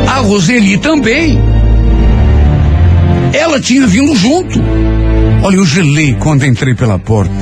[0.08, 1.40] a Roseli também.
[3.34, 4.62] Ela tinha vindo junto.
[5.44, 7.34] Olha, eu gelei quando entrei pela porta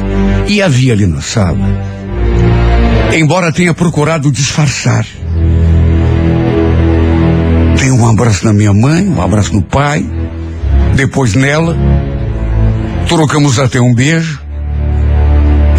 [0.47, 1.59] e havia ali na sala.
[3.13, 5.05] Embora tenha procurado disfarçar.
[7.77, 10.05] Dei um abraço na minha mãe, um abraço no pai,
[10.95, 11.75] depois nela.
[13.07, 14.41] Trocamos até um beijo.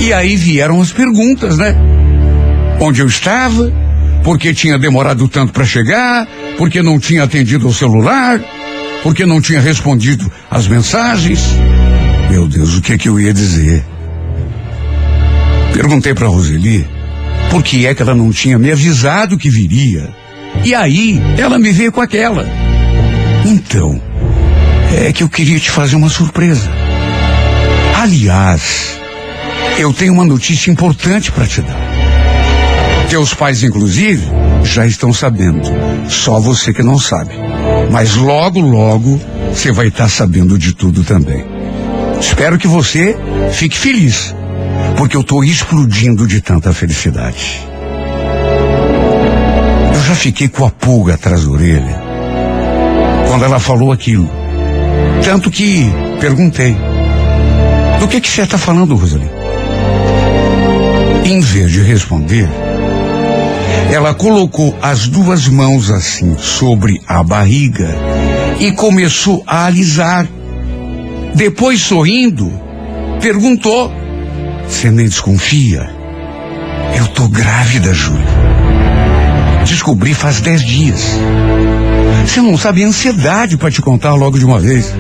[0.00, 1.74] E aí vieram as perguntas, né?
[2.80, 3.72] Onde eu estava,
[4.22, 6.26] por que tinha demorado tanto para chegar,
[6.58, 8.40] por que não tinha atendido ao celular,
[9.02, 11.40] por que não tinha respondido às mensagens.
[12.40, 13.84] Meu Deus, o que é que eu ia dizer?
[15.74, 16.88] Perguntei para Roseli
[17.50, 20.08] por que é que ela não tinha me avisado que viria.
[20.64, 22.48] E aí, ela me veio com aquela.
[23.44, 24.00] Então,
[25.04, 26.70] é que eu queria te fazer uma surpresa.
[27.94, 28.98] Aliás,
[29.76, 31.78] eu tenho uma notícia importante para te dar.
[33.10, 34.26] Teus pais, inclusive,
[34.64, 35.68] já estão sabendo.
[36.08, 37.34] Só você que não sabe.
[37.92, 39.20] Mas logo, logo,
[39.52, 41.49] você vai estar sabendo de tudo também.
[42.20, 43.16] Espero que você
[43.52, 44.34] fique feliz,
[44.96, 47.66] porque eu estou explodindo de tanta felicidade.
[49.94, 52.00] Eu já fiquei com a pulga atrás da orelha
[53.28, 54.30] quando ela falou aquilo.
[55.24, 55.90] Tanto que
[56.20, 56.76] perguntei:
[57.98, 59.30] Do que que você está falando, Rosalie?
[61.24, 62.48] Em vez de responder,
[63.92, 67.96] ela colocou as duas mãos assim sobre a barriga
[68.58, 70.26] e começou a alisar.
[71.34, 72.50] Depois, sorrindo,
[73.20, 73.92] perguntou:
[74.68, 75.88] Você nem desconfia?
[76.96, 78.26] Eu tô grávida, Júlia.
[79.64, 81.16] Descobri faz dez dias.
[82.26, 84.92] Você não sabe a ansiedade para te contar logo de uma vez.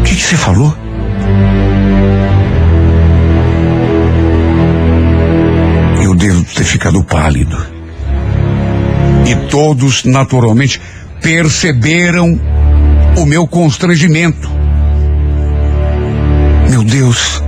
[0.00, 0.76] O que que você falou?
[6.02, 7.56] Eu devo ter ficado pálido.
[9.26, 10.80] E todos, naturalmente,
[11.20, 12.38] perceberam
[13.16, 14.50] o meu constrangimento.
[16.68, 17.42] Meu Deus,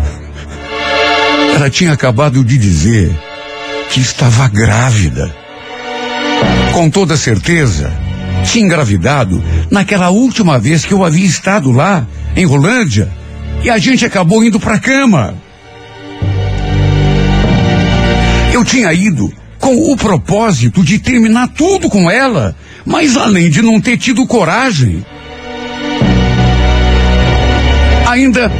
[1.55, 3.11] ela tinha acabado de dizer
[3.91, 5.35] que estava grávida.
[6.73, 7.93] Com toda certeza,
[8.45, 12.07] tinha engravidado naquela última vez que eu havia estado lá,
[12.37, 13.11] em Rolândia,
[13.63, 15.35] e a gente acabou indo para a cama.
[18.53, 22.55] Eu tinha ido com o propósito de terminar tudo com ela,
[22.85, 25.05] mas além de não ter tido coragem,
[28.15, 28.51] ainda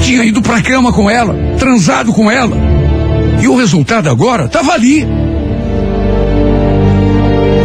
[0.00, 2.56] tinha ido para a cama com ela, transado com ela.
[3.40, 5.06] E o resultado agora estava ali.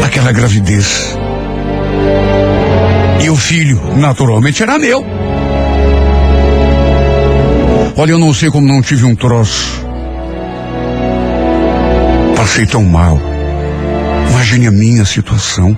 [0.03, 1.17] Aquela gravidez.
[3.23, 5.05] E o filho, naturalmente, era meu.
[7.95, 9.85] Olha, eu não sei como não tive um troço.
[12.35, 13.19] Passei tão mal.
[14.29, 15.77] Imagine a minha situação.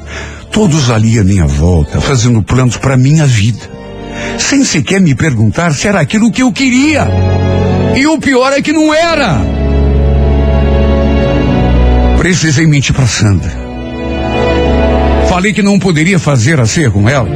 [0.52, 3.75] Todos ali à minha volta, fazendo planos para minha vida.
[4.38, 7.08] Sem sequer me perguntar se era aquilo que eu queria.
[7.96, 9.40] E o pior é que não era.
[12.18, 13.52] Precisei mentir para Sandra.
[15.30, 17.30] Falei que não poderia fazer a ceia com ela,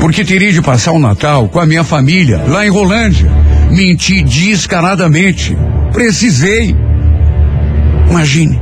[0.00, 3.30] porque teria de passar o Natal com a minha família lá em Rolândia.
[3.70, 5.56] Menti descaradamente.
[5.92, 6.76] Precisei.
[8.10, 8.60] Imagine.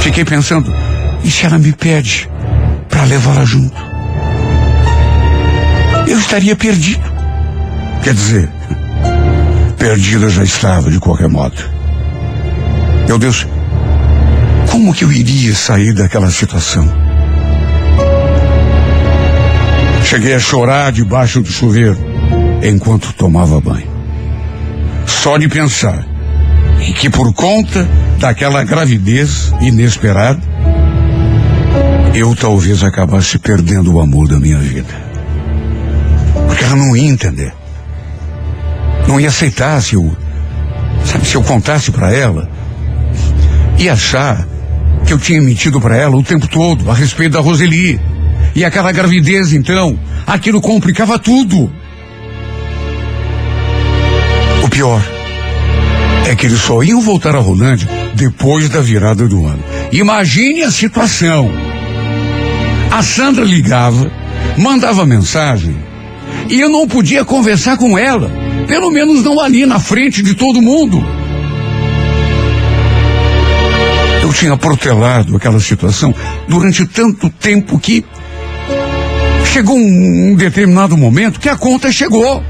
[0.00, 0.72] Fiquei pensando,
[1.24, 2.28] e se ela me pede
[2.88, 3.91] para levá-la junto?
[6.12, 7.10] Eu estaria perdido.
[8.02, 8.50] Quer dizer,
[9.78, 11.56] perdida já estava de qualquer modo.
[13.08, 13.46] Meu Deus,
[14.70, 16.86] como que eu iria sair daquela situação?
[20.04, 21.96] Cheguei a chorar debaixo do chuveiro
[22.62, 23.88] enquanto tomava banho.
[25.06, 26.04] Só de pensar
[26.78, 27.88] em que por conta
[28.18, 30.42] daquela gravidez inesperada,
[32.12, 35.11] eu talvez acabasse perdendo o amor da minha vida.
[36.52, 37.54] Porque ela não ia entender.
[39.08, 40.14] não ia aceitar se eu,
[41.02, 42.46] sabe, se eu contasse para ela.
[43.78, 44.46] Ia achar
[45.06, 47.98] que eu tinha mentido para ela o tempo todo a respeito da Roseli.
[48.54, 51.72] E aquela gravidez, então, aquilo complicava tudo.
[54.62, 55.02] O pior
[56.28, 59.64] é que eles só iam voltar a Rolândia depois da virada do ano.
[59.90, 61.50] Imagine a situação.
[62.90, 64.12] A Sandra ligava,
[64.58, 65.91] mandava mensagem,
[66.48, 68.30] e eu não podia conversar com ela,
[68.66, 71.04] pelo menos não ali na frente de todo mundo.
[74.22, 76.14] Eu tinha protelado aquela situação
[76.48, 78.04] durante tanto tempo que
[79.52, 82.42] chegou um, um determinado momento que a conta chegou.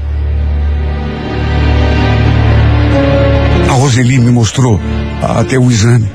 [3.69, 4.79] A Roseli me mostrou
[5.21, 6.09] até o exame,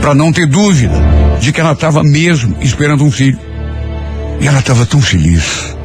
[0.00, 0.94] para não ter dúvida
[1.40, 3.38] de que ela estava mesmo esperando um filho.
[4.40, 5.75] E ela estava tão feliz.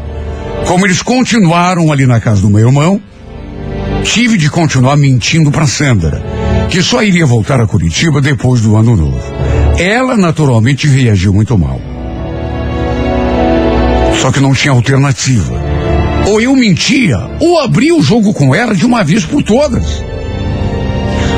[0.72, 3.02] Como eles continuaram ali na casa do meu irmão,
[4.06, 6.24] tive de continuar mentindo para Sandra,
[6.70, 9.34] que só iria voltar a Curitiba depois do ano novo.
[9.78, 11.82] Ela naturalmente reagiu muito mal.
[14.22, 15.62] Só que não tinha alternativa.
[16.30, 20.02] Ou eu mentia, ou abria o jogo com ela de uma vez por todas.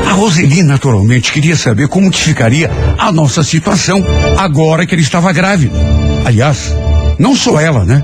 [0.08, 2.70] A Roseli naturalmente queria saber como que ficaria
[3.00, 4.06] a nossa situação
[4.38, 5.80] agora que ele estava grávida.
[6.24, 6.72] Aliás,
[7.18, 8.04] não só ela, né?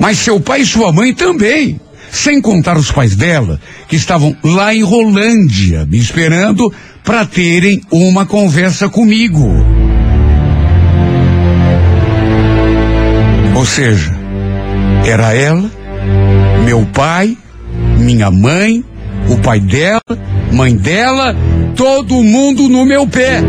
[0.00, 1.80] Mas seu pai e sua mãe também.
[2.10, 6.72] Sem contar os pais dela, que estavam lá em Rolândia, me esperando
[7.04, 9.46] para terem uma conversa comigo.
[13.54, 14.14] Ou seja,
[15.04, 15.70] era ela,
[16.64, 17.36] meu pai,
[17.98, 18.84] minha mãe,
[19.28, 20.00] o pai dela,
[20.52, 21.34] mãe dela,
[21.74, 23.40] todo mundo no meu pé.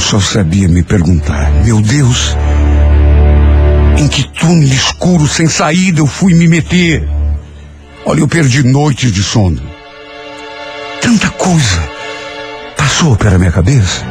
[0.00, 2.36] Só sabia me perguntar, meu Deus,
[3.98, 7.06] em que túnel escuro sem saída eu fui me meter?
[8.04, 9.60] Olha, eu perdi noites de sono.
[11.00, 11.88] Tanta coisa
[12.76, 14.04] passou pela minha cabeça.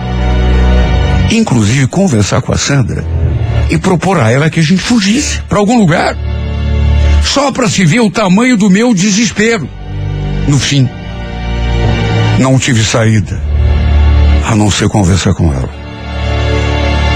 [1.32, 3.04] Inclusive conversar com a Sandra
[3.70, 6.16] e propor a ela que a gente fugisse para algum lugar.
[7.24, 9.68] Só para se ver o tamanho do meu desespero.
[10.48, 10.88] No fim,
[12.40, 13.40] não tive saída
[14.46, 15.79] a não ser conversar com ela.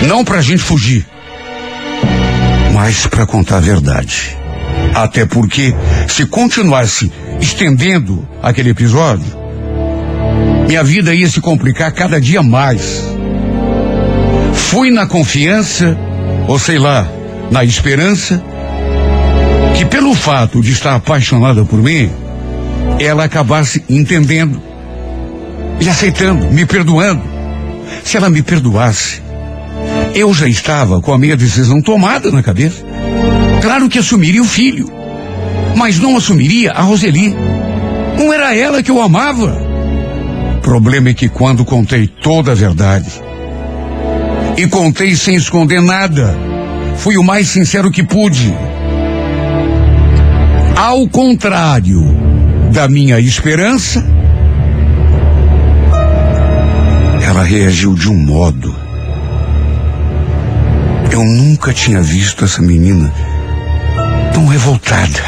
[0.07, 1.05] Não para a gente fugir,
[2.73, 4.37] mas para contar a verdade.
[4.93, 5.73] Até porque,
[6.07, 9.25] se continuasse estendendo aquele episódio,
[10.67, 13.03] minha vida ia se complicar cada dia mais.
[14.53, 15.97] Fui na confiança,
[16.47, 17.07] ou sei lá,
[17.49, 18.43] na esperança,
[19.75, 22.11] que pelo fato de estar apaixonada por mim,
[22.99, 24.61] ela acabasse entendendo
[25.79, 27.23] e aceitando, me perdoando.
[28.03, 29.22] Se ela me perdoasse,
[30.13, 32.83] eu já estava com a minha decisão tomada na cabeça.
[33.61, 34.91] Claro que assumiria o filho,
[35.75, 37.35] mas não assumiria a Roseli.
[38.17, 39.57] Não era ela que eu amava.
[40.57, 43.09] O problema é que quando contei toda a verdade,
[44.57, 46.37] e contei sem esconder nada,
[46.97, 48.53] fui o mais sincero que pude.
[50.75, 52.01] Ao contrário
[52.71, 54.05] da minha esperança,
[57.21, 58.82] ela reagiu de um modo.
[61.13, 63.13] Eu nunca tinha visto essa menina
[64.33, 65.21] tão revoltada.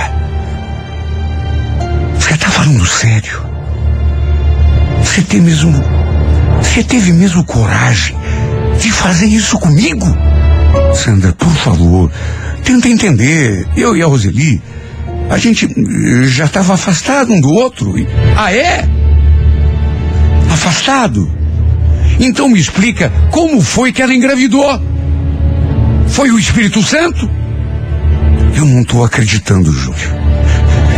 [2.17, 3.39] Você está falando sério?
[5.03, 5.71] Você tem mesmo.
[6.59, 8.17] Você teve mesmo coragem
[8.81, 10.07] de fazer isso comigo?
[10.95, 12.11] Sandra, por favor,
[12.63, 13.67] tenta entender.
[13.77, 14.59] Eu e a Roseli,
[15.29, 15.69] a gente
[16.29, 17.95] já estava afastado um do outro.
[17.95, 18.07] E...
[18.36, 18.89] Ah, é?
[20.51, 21.31] Afastado?
[22.19, 24.94] Então me explica como foi que ela engravidou?
[26.07, 27.29] Foi o Espírito Santo?
[28.55, 30.25] Eu não estou acreditando, Júlio.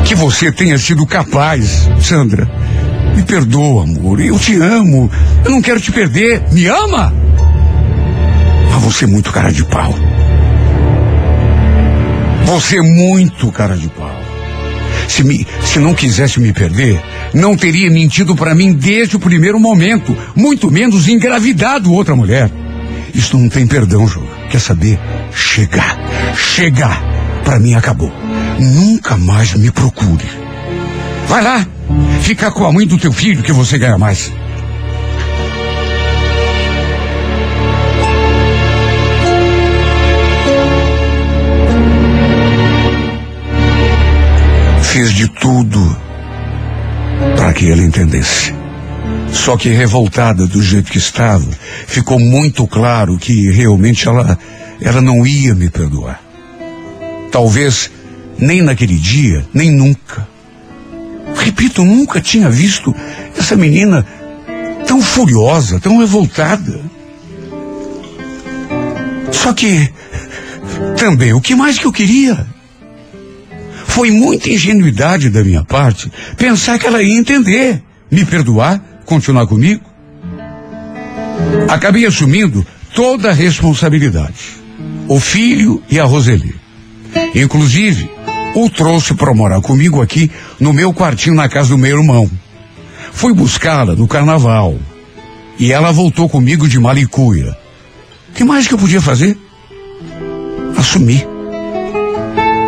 [0.05, 2.49] Que você tenha sido capaz, Sandra.
[3.15, 4.19] Me perdoa, amor.
[4.21, 5.09] Eu te amo.
[5.43, 6.43] Eu não quero te perder.
[6.51, 7.13] Me ama?
[8.71, 9.93] Mas você é muito cara de pau.
[12.45, 14.15] Você é muito cara de pau.
[15.07, 17.01] Se, me, se não quisesse me perder,
[17.33, 22.51] não teria mentido para mim desde o primeiro momento, muito menos engravidado outra mulher.
[23.13, 24.26] Isso não tem perdão, Júlio.
[24.49, 24.99] Quer saber?
[25.33, 25.97] Chegar.
[26.35, 27.01] Chegar.
[27.43, 28.11] Para mim acabou.
[28.59, 30.25] Nunca mais me procure.
[31.27, 31.65] Vai lá.
[32.21, 34.31] Fica com a mãe do teu filho que você ganha mais.
[44.81, 45.97] Fiz de tudo
[47.35, 48.56] para que ele entendesse.
[49.37, 51.47] Só que revoltada do jeito que estava,
[51.85, 54.37] ficou muito claro que realmente ela,
[54.81, 56.21] ela não ia me perdoar.
[57.31, 57.89] Talvez
[58.37, 60.27] nem naquele dia, nem nunca.
[61.35, 62.93] Repito, nunca tinha visto
[63.37, 64.05] essa menina
[64.85, 66.81] tão furiosa, tão revoltada.
[69.31, 69.89] Só que,
[70.97, 72.45] também, o que mais que eu queria?
[73.85, 77.81] Foi muita ingenuidade da minha parte pensar que ela ia entender,
[78.11, 79.81] me perdoar, continuar comigo.
[81.69, 84.57] Acabei assumindo toda a responsabilidade.
[85.07, 86.53] O filho e a Roseli.
[87.33, 88.11] Inclusive,
[88.53, 90.29] o trouxe para morar comigo aqui
[90.59, 92.29] no meu quartinho na casa do meu irmão.
[93.13, 94.77] Fui buscá-la no carnaval.
[95.57, 97.57] E ela voltou comigo de malicuia.
[98.29, 99.37] O que mais que eu podia fazer?
[100.77, 101.25] Assumir.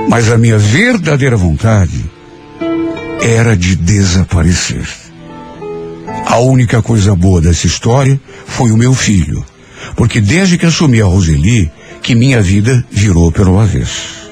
[0.09, 2.03] Mas a minha verdadeira vontade
[3.21, 5.08] era de desaparecer.
[6.29, 9.43] A única coisa boa dessa história foi o meu filho,
[9.95, 11.71] porque desde que assumi a Roseli,
[12.03, 14.29] que minha vida virou pelo avesso.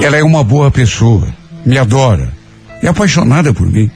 [0.00, 1.26] Ela é uma boa pessoa,
[1.66, 2.32] me adora,
[2.80, 3.90] é apaixonada por mim.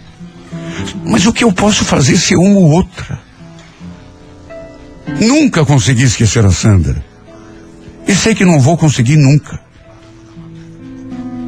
[1.04, 3.20] Mas o que eu posso fazer se uma ou outra?
[5.20, 7.04] Nunca consegui esquecer a Sandra.
[8.04, 9.61] E sei que não vou conseguir nunca.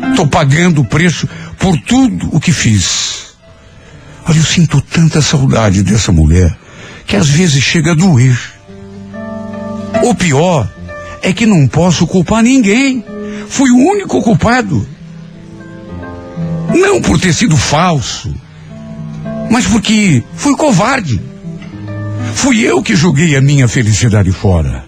[0.09, 1.29] Estou pagando o preço
[1.59, 3.18] por tudo o que fiz.
[4.29, 6.55] Olha, eu sinto tanta saudade dessa mulher
[7.07, 8.39] que às vezes chega a doer.
[10.05, 10.71] O pior
[11.23, 13.03] é que não posso culpar ninguém.
[13.49, 14.87] Fui o único culpado.
[16.75, 18.35] Não por ter sido falso,
[19.51, 21.19] mas porque fui covarde.
[22.35, 24.85] Fui eu que joguei a minha felicidade fora.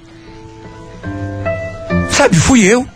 [2.10, 2.86] Sabe, fui eu.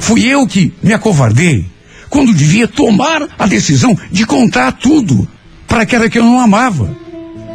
[0.00, 1.73] Fui eu que me acovardei
[2.14, 5.26] quando devia tomar a decisão de contar tudo
[5.66, 6.96] para aquela que eu não amava.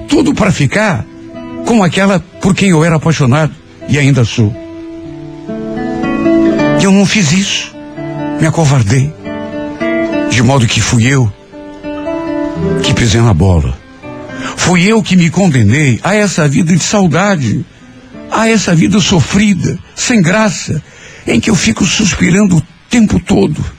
[0.10, 1.06] Tudo para ficar
[1.66, 3.54] com aquela por quem eu era apaixonado
[3.88, 4.54] e ainda sou.
[6.78, 7.74] E eu não fiz isso.
[8.42, 9.14] Me acovardei.
[10.30, 11.32] De modo que fui eu
[12.84, 13.80] que pisei na bola.
[14.58, 17.66] Fui eu que me condenei a essa vida de saudade,
[18.30, 20.84] a essa vida sofrida, sem graça,
[21.26, 23.79] em que eu fico suspirando o tempo todo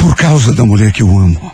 [0.00, 1.52] por causa da mulher que eu amo.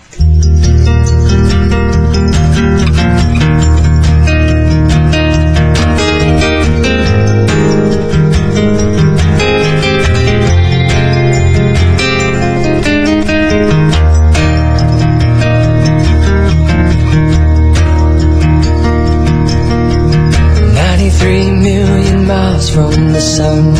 [20.74, 23.74] 93 million miles from the sun.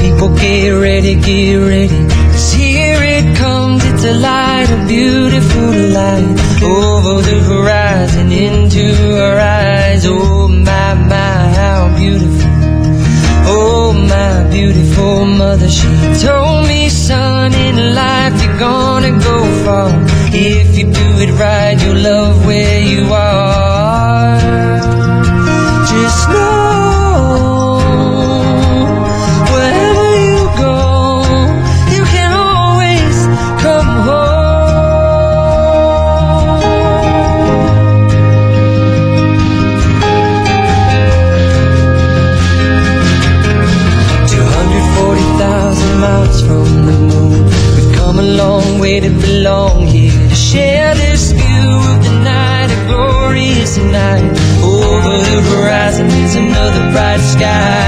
[0.00, 2.11] People get ready, get ready.
[4.04, 6.34] A light, a beautiful light.
[6.60, 8.84] Over the horizon, into
[9.16, 10.04] our eyes.
[10.04, 12.50] Oh my, my, how beautiful.
[13.46, 15.86] Oh my beautiful mother, she
[16.20, 19.90] told me, son, in life you're gonna go far.
[20.34, 24.40] If you do it right, you'll love where you are.
[25.86, 26.61] Just know
[49.52, 54.24] belong here to share this view of the night, a glorious night.
[54.62, 57.81] Over the horizon is another bright sky.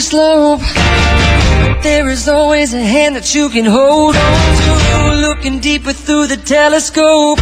[0.00, 0.60] Slope.
[0.60, 5.28] But there is always a hand that you can hold on to.
[5.28, 7.38] Looking deeper through the telescope,